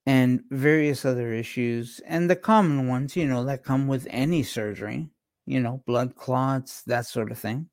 and 0.06 0.42
various 0.50 1.04
other 1.04 1.32
issues. 1.32 2.00
And 2.06 2.28
the 2.28 2.36
common 2.36 2.88
ones, 2.88 3.16
you 3.16 3.26
know, 3.26 3.44
that 3.44 3.64
come 3.64 3.86
with 3.86 4.06
any 4.10 4.42
surgery, 4.42 5.08
you 5.46 5.60
know, 5.60 5.82
blood 5.86 6.16
clots, 6.16 6.82
that 6.82 7.06
sort 7.06 7.30
of 7.30 7.38
thing. 7.38 7.68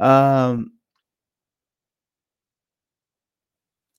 Um, 0.00 0.72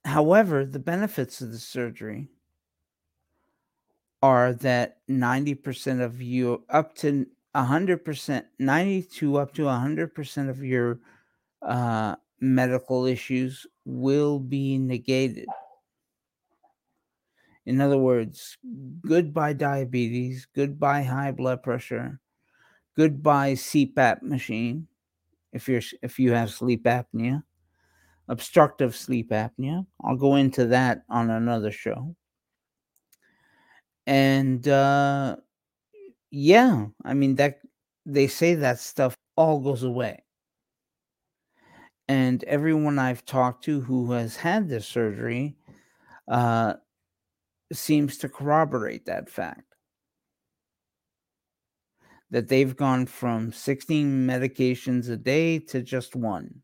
however, 0.04 0.65
the 0.65 0.80
benefits 0.80 1.41
of 1.41 1.52
the 1.52 1.60
surgery 1.60 2.30
are 4.22 4.54
that 4.54 4.98
90% 5.10 6.02
of 6.02 6.22
you, 6.22 6.63
up 6.70 6.96
to 6.96 7.28
100%, 7.56 8.44
92 8.60 9.38
up 9.38 9.54
to 9.54 9.62
100% 9.63 10.50
of 10.50 10.63
your 10.63 11.00
uh, 11.62 12.15
medical 12.39 13.06
issues 13.06 13.65
will 13.86 14.39
be 14.39 14.78
negated. 14.78 15.48
In 17.65 17.82
other 17.82 17.97
words, 17.97 18.58
goodbye 19.08 19.54
diabetes, 19.54 20.47
goodbye 20.56 21.04
high 21.04 21.32
blood 21.32 21.63
pressure, 21.63 22.19
goodbye 22.97 23.54
CPAP 23.54 24.21
machine 24.21 24.88
if 25.54 25.67
you're 25.69 25.82
if 26.01 26.19
you 26.19 26.34
have 26.34 26.51
sleep 26.51 26.84
apnea, 26.86 27.43
obstructive 28.28 28.95
sleep 28.95 29.32
apnea. 29.32 29.86
I'll 30.04 30.17
go 30.17 30.36
into 30.36 30.65
that 30.67 31.04
on 31.10 31.30
another 31.30 31.71
show. 31.71 32.15
And 34.08 34.67
uh 34.67 35.38
yeah, 36.32 36.88
I 37.06 37.13
mean 37.13 37.36
that 37.36 37.60
they 38.06 38.28
say 38.28 38.56
that 38.56 38.80
stuff 38.80 39.17
all 39.36 39.60
goes 39.60 39.84
away. 39.84 40.23
And 42.08 42.43
everyone 42.43 42.99
I've 42.99 43.25
talked 43.25 43.63
to 43.65 43.82
who 43.82 44.12
has 44.12 44.36
had 44.36 44.69
this 44.69 44.88
surgery 44.88 45.56
uh 46.28 46.75
seems 47.73 48.17
to 48.19 48.30
corroborate 48.30 49.06
that 49.06 49.30
fact. 49.30 49.75
That 52.32 52.47
they've 52.47 52.75
gone 52.75 53.06
from 53.06 53.51
16 53.51 54.28
medications 54.28 55.10
a 55.10 55.17
day 55.17 55.60
to 55.60 55.82
just 55.82 56.15
one. 56.15 56.62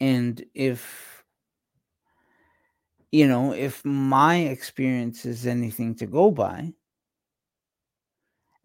And 0.00 0.44
if, 0.54 1.24
you 3.12 3.26
know, 3.26 3.52
if 3.52 3.84
my 3.84 4.36
experience 4.36 5.24
is 5.24 5.46
anything 5.46 5.94
to 5.96 6.06
go 6.06 6.30
by, 6.30 6.72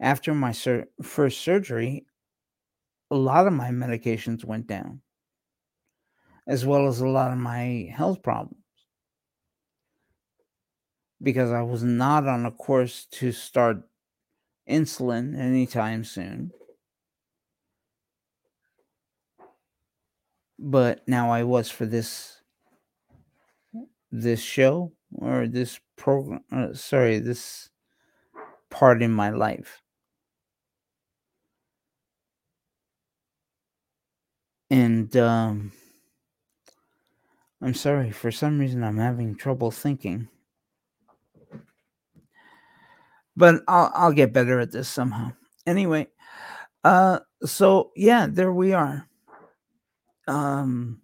after 0.00 0.34
my 0.34 0.52
sur- 0.52 0.86
first 1.02 1.40
surgery, 1.40 2.06
a 3.10 3.16
lot 3.16 3.46
of 3.46 3.52
my 3.52 3.70
medications 3.70 4.44
went 4.44 4.66
down 4.66 5.00
as 6.46 6.66
well 6.66 6.88
as 6.88 7.00
a 7.00 7.08
lot 7.08 7.32
of 7.32 7.38
my 7.38 7.90
health 7.94 8.22
problems 8.22 8.56
because 11.22 11.50
I 11.50 11.62
was 11.62 11.82
not 11.82 12.26
on 12.26 12.46
a 12.46 12.50
course 12.50 13.06
to 13.12 13.32
start 13.32 13.82
insulin 14.68 15.38
anytime 15.38 16.04
soon. 16.04 16.52
But 20.58 21.06
now 21.08 21.30
I 21.30 21.42
was 21.44 21.70
for 21.70 21.86
this 21.86 22.42
this 24.12 24.40
show 24.40 24.92
or 25.14 25.46
this 25.46 25.80
program 25.96 26.40
uh, 26.52 26.74
sorry 26.74 27.18
this 27.20 27.70
part 28.70 29.02
in 29.02 29.12
my 29.12 29.30
life 29.30 29.82
and 34.70 35.16
um 35.16 35.72
I'm 37.62 37.74
sorry, 37.74 38.10
for 38.10 38.30
some 38.30 38.58
reason 38.58 38.82
I'm 38.82 38.96
having 38.98 39.36
trouble 39.36 39.70
thinking. 39.70 40.28
But 43.36 43.62
I'll 43.68 43.90
I'll 43.94 44.12
get 44.12 44.32
better 44.32 44.60
at 44.60 44.72
this 44.72 44.88
somehow. 44.88 45.32
Anyway, 45.66 46.08
uh 46.84 47.20
so 47.44 47.92
yeah, 47.96 48.26
there 48.28 48.52
we 48.52 48.72
are. 48.72 49.06
Um 50.26 51.00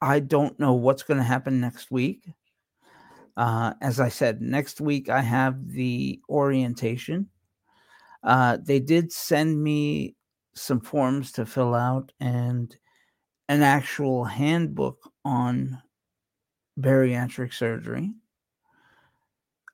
I 0.00 0.20
don't 0.20 0.58
know 0.60 0.74
what's 0.74 1.02
going 1.02 1.18
to 1.18 1.24
happen 1.24 1.60
next 1.60 1.90
week. 1.90 2.24
Uh 3.36 3.74
as 3.82 4.00
I 4.00 4.08
said, 4.08 4.40
next 4.40 4.80
week 4.80 5.08
I 5.08 5.20
have 5.22 5.68
the 5.72 6.20
orientation. 6.28 7.28
Uh 8.22 8.58
they 8.62 8.80
did 8.80 9.12
send 9.12 9.62
me 9.62 10.14
some 10.54 10.80
forms 10.80 11.32
to 11.32 11.46
fill 11.46 11.74
out 11.74 12.12
and 12.20 12.76
an 13.48 13.62
actual 13.62 14.24
handbook 14.24 15.10
on 15.24 15.82
bariatric 16.78 17.54
surgery. 17.54 18.12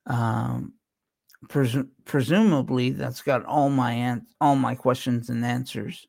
Um, 0.07 0.75
pres- 1.49 1.77
presumably, 2.05 2.91
that's 2.91 3.23
got 3.23 3.45
all 3.45 3.71
my 3.71 3.93
an- 3.93 4.27
all 4.41 4.57
my 4.57 4.75
questions 4.75 5.31
and 5.31 5.45
answers. 5.45 6.07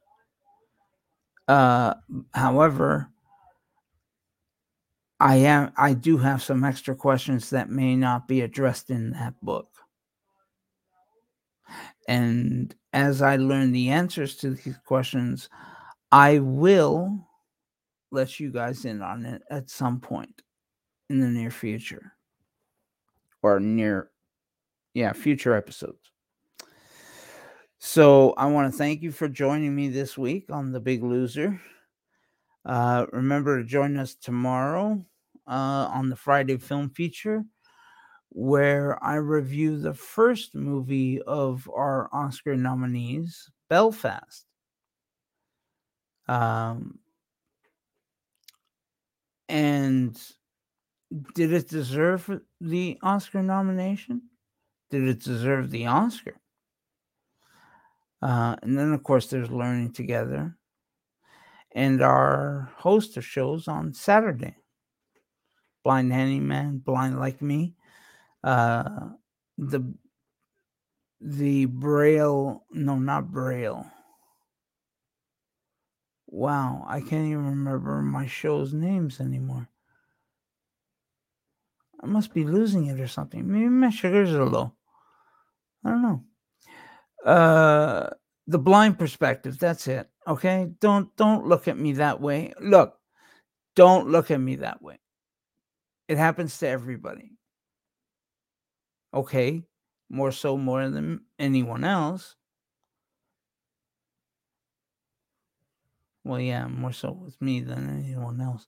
Uh, 1.48 1.94
however, 2.34 3.10
I 5.20 5.36
am 5.38 5.72
I 5.78 5.94
do 5.94 6.18
have 6.18 6.44
some 6.44 6.64
extra 6.64 6.96
questions 6.96 7.50
that 7.52 7.70
may 7.70 7.96
not 7.96 8.28
be 8.28 8.42
addressed 8.42 8.90
in 8.90 9.12
that 9.12 9.34
book. 9.42 9.70
And 12.08 12.76
as 12.92 13.22
I 13.22 13.38
learn 13.38 13.72
the 13.72 13.90
answers 13.90 14.36
to 14.38 14.52
these 14.52 14.78
questions, 14.86 15.50
I 16.12 16.40
will 16.40 17.26
let 18.14 18.40
you 18.40 18.52
guys 18.52 18.86
in 18.86 19.02
on 19.02 19.26
it 19.26 19.42
at 19.50 19.70
some 19.70 20.00
point 20.00 20.42
in 21.10 21.20
the 21.20 21.28
near 21.28 21.52
future 21.52 22.14
or 23.42 23.60
near 23.60 24.10
yeah, 24.94 25.12
future 25.12 25.56
episodes. 25.56 26.12
So 27.80 28.34
I 28.38 28.46
want 28.46 28.72
to 28.72 28.78
thank 28.78 29.02
you 29.02 29.12
for 29.12 29.28
joining 29.28 29.76
me 29.76 29.90
this 29.90 30.18
week 30.18 30.46
on 30.50 30.72
The 30.72 30.80
Big 30.80 31.04
Loser. 31.04 31.60
Uh, 32.66 33.08
remember 33.12 33.58
to 33.58 33.68
join 33.68 33.98
us 33.98 34.16
tomorrow 34.16 35.04
uh, 35.48 35.90
on 35.92 36.10
the 36.10 36.16
Friday 36.16 36.58
film 36.58 36.90
feature, 36.92 37.44
where 38.30 39.04
I 39.04 39.16
review 39.16 39.80
the 39.80 39.94
first 39.94 40.56
movie 40.56 41.22
of 41.24 41.70
our 41.76 42.10
Oscar 42.14 42.56
nominees, 42.56 43.52
Belfast. 43.70 44.46
Um, 46.30 47.00
and 49.54 50.20
did 51.36 51.54
it 51.54 51.70
deserve 51.70 52.42
the 52.60 52.98
Oscar 53.04 53.44
nomination? 53.44 54.24
Did 54.90 55.08
it 55.08 55.20
deserve 55.20 55.70
the 55.70 55.86
Oscar? 55.86 56.34
Uh, 58.20 58.56
and 58.64 58.76
then, 58.76 58.94
of 58.94 59.04
course, 59.04 59.28
there's 59.28 59.52
Learning 59.52 59.94
Together 59.94 60.58
and 61.76 62.02
our 62.02 62.72
host 62.78 63.16
of 63.16 63.26
shows 63.26 63.68
on 63.68 63.94
Saturday 63.94 64.56
Blind 65.84 66.12
Handyman, 66.12 66.80
Blind 66.80 67.20
Like 67.20 67.40
Me. 67.40 67.76
Uh, 68.44 69.10
the 69.60 69.94
the 71.22 71.66
Braille, 71.66 72.66
no, 72.72 72.98
not 72.98 73.32
Braille. 73.32 73.86
Wow, 76.36 76.84
I 76.88 77.00
can't 77.00 77.28
even 77.28 77.46
remember 77.46 78.02
my 78.02 78.26
show's 78.26 78.74
names 78.74 79.20
anymore. 79.20 79.70
I 82.02 82.08
must 82.08 82.34
be 82.34 82.44
losing 82.44 82.88
it 82.88 83.00
or 83.00 83.08
something. 83.08 83.48
Maybe 83.48 83.70
my 83.70 83.92
sugars 83.92 84.34
are 84.34 84.44
low. 84.44 84.74
I 85.86 85.92
don't 85.92 86.02
know. 86.02 86.24
Uh 87.24 88.10
the 88.48 88.58
blind 88.58 88.98
perspective, 88.98 89.60
that's 89.60 89.88
it. 89.88 90.10
Okay? 90.28 90.72
Don't 90.80 91.16
don't 91.18 91.46
look 91.46 91.68
at 91.68 91.78
me 91.78 91.94
that 91.94 92.20
way. 92.20 92.52
Look, 92.60 92.98
don't 93.76 94.10
look 94.10 94.32
at 94.32 94.42
me 94.42 94.56
that 94.56 94.82
way. 94.82 95.00
It 96.08 96.18
happens 96.18 96.58
to 96.58 96.68
everybody. 96.68 97.38
Okay? 99.14 99.68
More 100.10 100.32
so 100.32 100.58
more 100.58 100.90
than 100.90 101.26
anyone 101.38 101.84
else. 101.84 102.36
Well, 106.24 106.40
yeah, 106.40 106.68
more 106.68 106.94
so 106.94 107.12
with 107.12 107.42
me 107.42 107.62
than 107.62 108.04
anyone 108.04 108.40
else. 108.40 108.66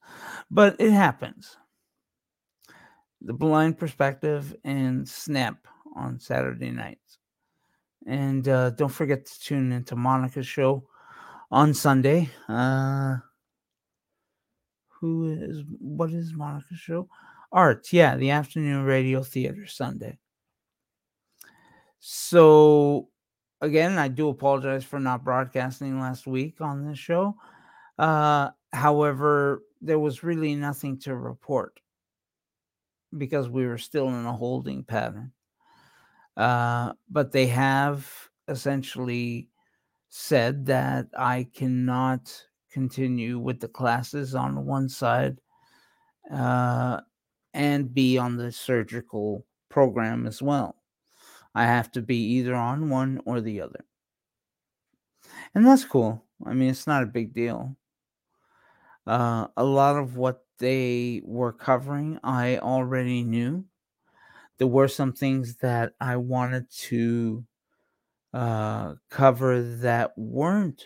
But 0.51 0.75
it 0.79 0.91
happens. 0.91 1.57
The 3.21 3.33
blind 3.33 3.77
perspective 3.77 4.55
and 4.63 5.07
snap 5.07 5.65
on 5.95 6.19
Saturday 6.19 6.71
nights. 6.71 7.17
And 8.05 8.47
uh, 8.47 8.71
don't 8.71 8.89
forget 8.89 9.25
to 9.25 9.39
tune 9.39 9.71
into 9.71 9.95
Monica's 9.95 10.47
show 10.47 10.87
on 11.49 11.73
Sunday. 11.73 12.29
Uh, 12.47 13.17
who 14.99 15.31
is 15.31 15.63
what 15.79 16.11
is 16.11 16.33
Monica's 16.33 16.79
show? 16.79 17.07
Art, 17.51 17.91
yeah, 17.93 18.17
the 18.17 18.31
afternoon 18.31 18.83
radio 18.83 19.23
theater 19.23 19.65
Sunday. 19.65 20.19
So 21.99 23.09
again, 23.61 23.97
I 23.97 24.07
do 24.07 24.29
apologize 24.29 24.83
for 24.83 24.99
not 24.99 25.23
broadcasting 25.23 25.99
last 25.99 26.27
week 26.27 26.61
on 26.61 26.87
this 26.87 26.99
show. 26.99 27.35
Uh, 27.97 28.49
however, 28.73 29.63
there 29.81 29.99
was 29.99 30.23
really 30.23 30.55
nothing 30.55 30.99
to 30.99 31.15
report 31.15 31.79
because 33.17 33.49
we 33.49 33.65
were 33.65 33.77
still 33.77 34.09
in 34.09 34.25
a 34.25 34.33
holding 34.33 34.83
pattern. 34.83 35.31
Uh, 36.35 36.93
but 37.09 37.31
they 37.31 37.47
have 37.47 38.09
essentially 38.47 39.47
said 40.09 40.65
that 40.65 41.07
I 41.17 41.47
cannot 41.53 42.45
continue 42.71 43.39
with 43.39 43.61
the 43.61 43.69
classes 43.69 44.35
on 44.35 44.65
one 44.65 44.89
side 44.89 45.39
uh, 46.29 46.99
and 47.53 47.93
be 47.93 48.17
on 48.17 48.35
the 48.35 48.51
surgical 48.51 49.45
program 49.69 50.27
as 50.27 50.41
well. 50.41 50.75
I 51.55 51.65
have 51.65 51.91
to 51.93 52.01
be 52.01 52.17
either 52.17 52.53
on 52.53 52.89
one 52.89 53.21
or 53.25 53.41
the 53.41 53.61
other. 53.61 53.85
And 55.55 55.65
that's 55.65 55.85
cool. 55.85 56.25
I 56.45 56.53
mean, 56.53 56.69
it's 56.69 56.85
not 56.85 57.03
a 57.03 57.07
big 57.07 57.33
deal. 57.33 57.77
Uh, 59.07 59.47
a 59.55 59.63
lot 59.63 59.95
of 59.95 60.17
what 60.17 60.43
they 60.59 61.21
were 61.23 61.53
covering, 61.53 62.19
I 62.23 62.57
already 62.57 63.23
knew. 63.23 63.65
There 64.57 64.67
were 64.67 64.87
some 64.87 65.13
things 65.13 65.57
that 65.57 65.93
I 65.99 66.17
wanted 66.17 66.69
to 66.89 67.45
uh, 68.33 68.95
cover 69.09 69.61
that 69.61 70.17
weren't 70.17 70.85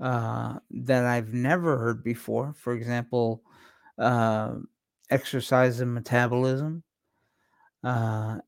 uh, 0.00 0.58
that 0.70 1.04
I've 1.06 1.32
never 1.32 1.78
heard 1.78 2.02
before. 2.02 2.54
For 2.56 2.74
example, 2.74 3.42
uh, 3.98 4.56
exercise 5.10 5.80
and 5.80 5.94
metabolism, 5.94 6.82
uh, 7.84 8.38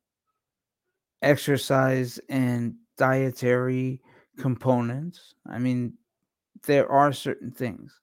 exercise 1.25 2.21
and 2.29 2.75
dietary 2.99 4.01
components. 4.39 5.35
I 5.47 5.59
mean, 5.59 5.95
there 6.67 6.91
are 6.91 7.13
certain 7.13 7.51
things, 7.53 7.99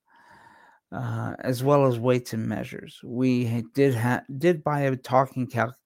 uh, 0.91 1.35
as 1.39 1.63
well 1.63 1.85
as 1.87 1.99
weights 1.99 2.33
and 2.33 2.47
measures. 2.47 2.99
We 3.03 3.63
did 3.73 3.95
have 3.95 4.23
did 4.37 4.63
buy 4.63 4.81
a 4.81 4.95
talking 4.95 5.47
cal- 5.47 5.77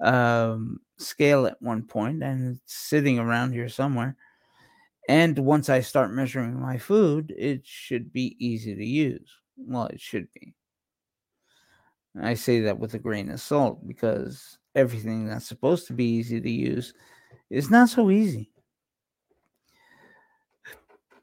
um, 0.00 0.80
scale 0.98 1.46
at 1.46 1.60
one 1.62 1.82
point, 1.84 2.22
and 2.22 2.56
it's 2.56 2.74
sitting 2.74 3.18
around 3.18 3.52
here 3.52 3.68
somewhere. 3.68 4.16
And 5.08 5.38
once 5.38 5.68
I 5.70 5.80
start 5.80 6.12
measuring 6.12 6.60
my 6.60 6.78
food, 6.78 7.34
it 7.36 7.66
should 7.66 8.12
be 8.12 8.36
easy 8.38 8.74
to 8.74 8.84
use. 8.84 9.30
Well, 9.56 9.86
it 9.86 10.00
should 10.00 10.28
be. 10.34 10.54
I 12.20 12.34
say 12.34 12.60
that 12.62 12.78
with 12.78 12.94
a 12.94 12.98
grain 12.98 13.30
of 13.30 13.40
salt 13.40 13.86
because 13.86 14.57
everything 14.74 15.26
that's 15.26 15.46
supposed 15.46 15.86
to 15.88 15.92
be 15.92 16.04
easy 16.04 16.40
to 16.40 16.50
use 16.50 16.94
is 17.50 17.70
not 17.70 17.88
so 17.88 18.10
easy. 18.10 18.50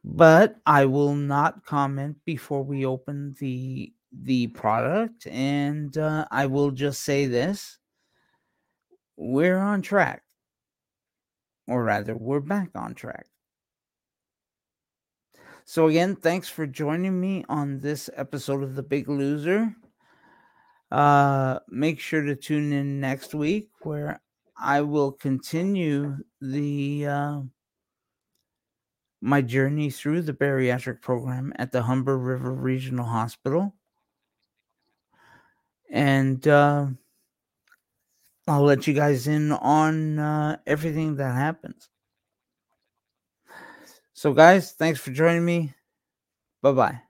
But 0.04 0.58
I 0.66 0.86
will 0.86 1.16
not 1.16 1.66
comment 1.66 2.18
before 2.26 2.64
we 2.64 2.86
open 2.86 3.36
the 3.40 3.92
the 4.12 4.48
product, 4.48 5.28
and 5.28 5.98
uh, 5.98 6.26
I 6.32 6.46
will 6.46 6.72
just 6.72 7.02
say 7.02 7.26
this: 7.26 7.80
we're 9.18 9.58
on 9.58 9.82
track, 9.82 10.22
or 11.68 11.84
rather, 11.84 12.16
we're 12.16 12.40
back 12.40 12.70
on 12.76 12.94
track. 12.94 13.26
So 15.66 15.88
again, 15.88 16.16
thanks 16.16 16.48
for 16.48 16.68
joining 16.68 17.20
me 17.20 17.44
on 17.50 17.80
this 17.80 18.08
episode 18.16 18.62
of 18.62 18.76
The 18.76 18.84
Big 18.84 19.10
Loser. 19.10 19.76
Uh, 20.92 21.60
make 21.70 22.00
sure 22.00 22.22
to 22.22 22.36
tune 22.36 22.72
in 22.72 23.00
next 23.00 23.34
week 23.34 23.70
where 23.82 24.22
I 24.58 24.82
will 24.82 25.12
continue 25.12 26.18
the 26.40 27.08
uh, 27.08 27.42
my 29.22 29.42
journey 29.42 29.90
through 29.90 30.22
the 30.22 30.34
bariatric 30.34 31.02
program 31.02 31.52
at 31.58 31.72
the 31.72 31.82
Humber 31.84 32.18
River 32.18 32.52
Regional 32.54 33.06
Hospital, 33.06 33.74
and 35.90 36.48
uh, 36.48 36.88
I'll 38.48 38.64
let 38.64 38.86
you 38.88 38.94
guys 38.94 39.28
in 39.28 39.52
on 39.52 40.20
uh, 40.20 40.58
everything 40.68 41.16
that 41.16 41.34
happens. 41.34 41.90
So, 44.14 44.34
guys, 44.34 44.72
thanks 44.72 45.00
for 45.00 45.12
joining 45.12 45.44
me. 45.46 45.74
Bye 46.62 46.72
bye. 46.72 47.05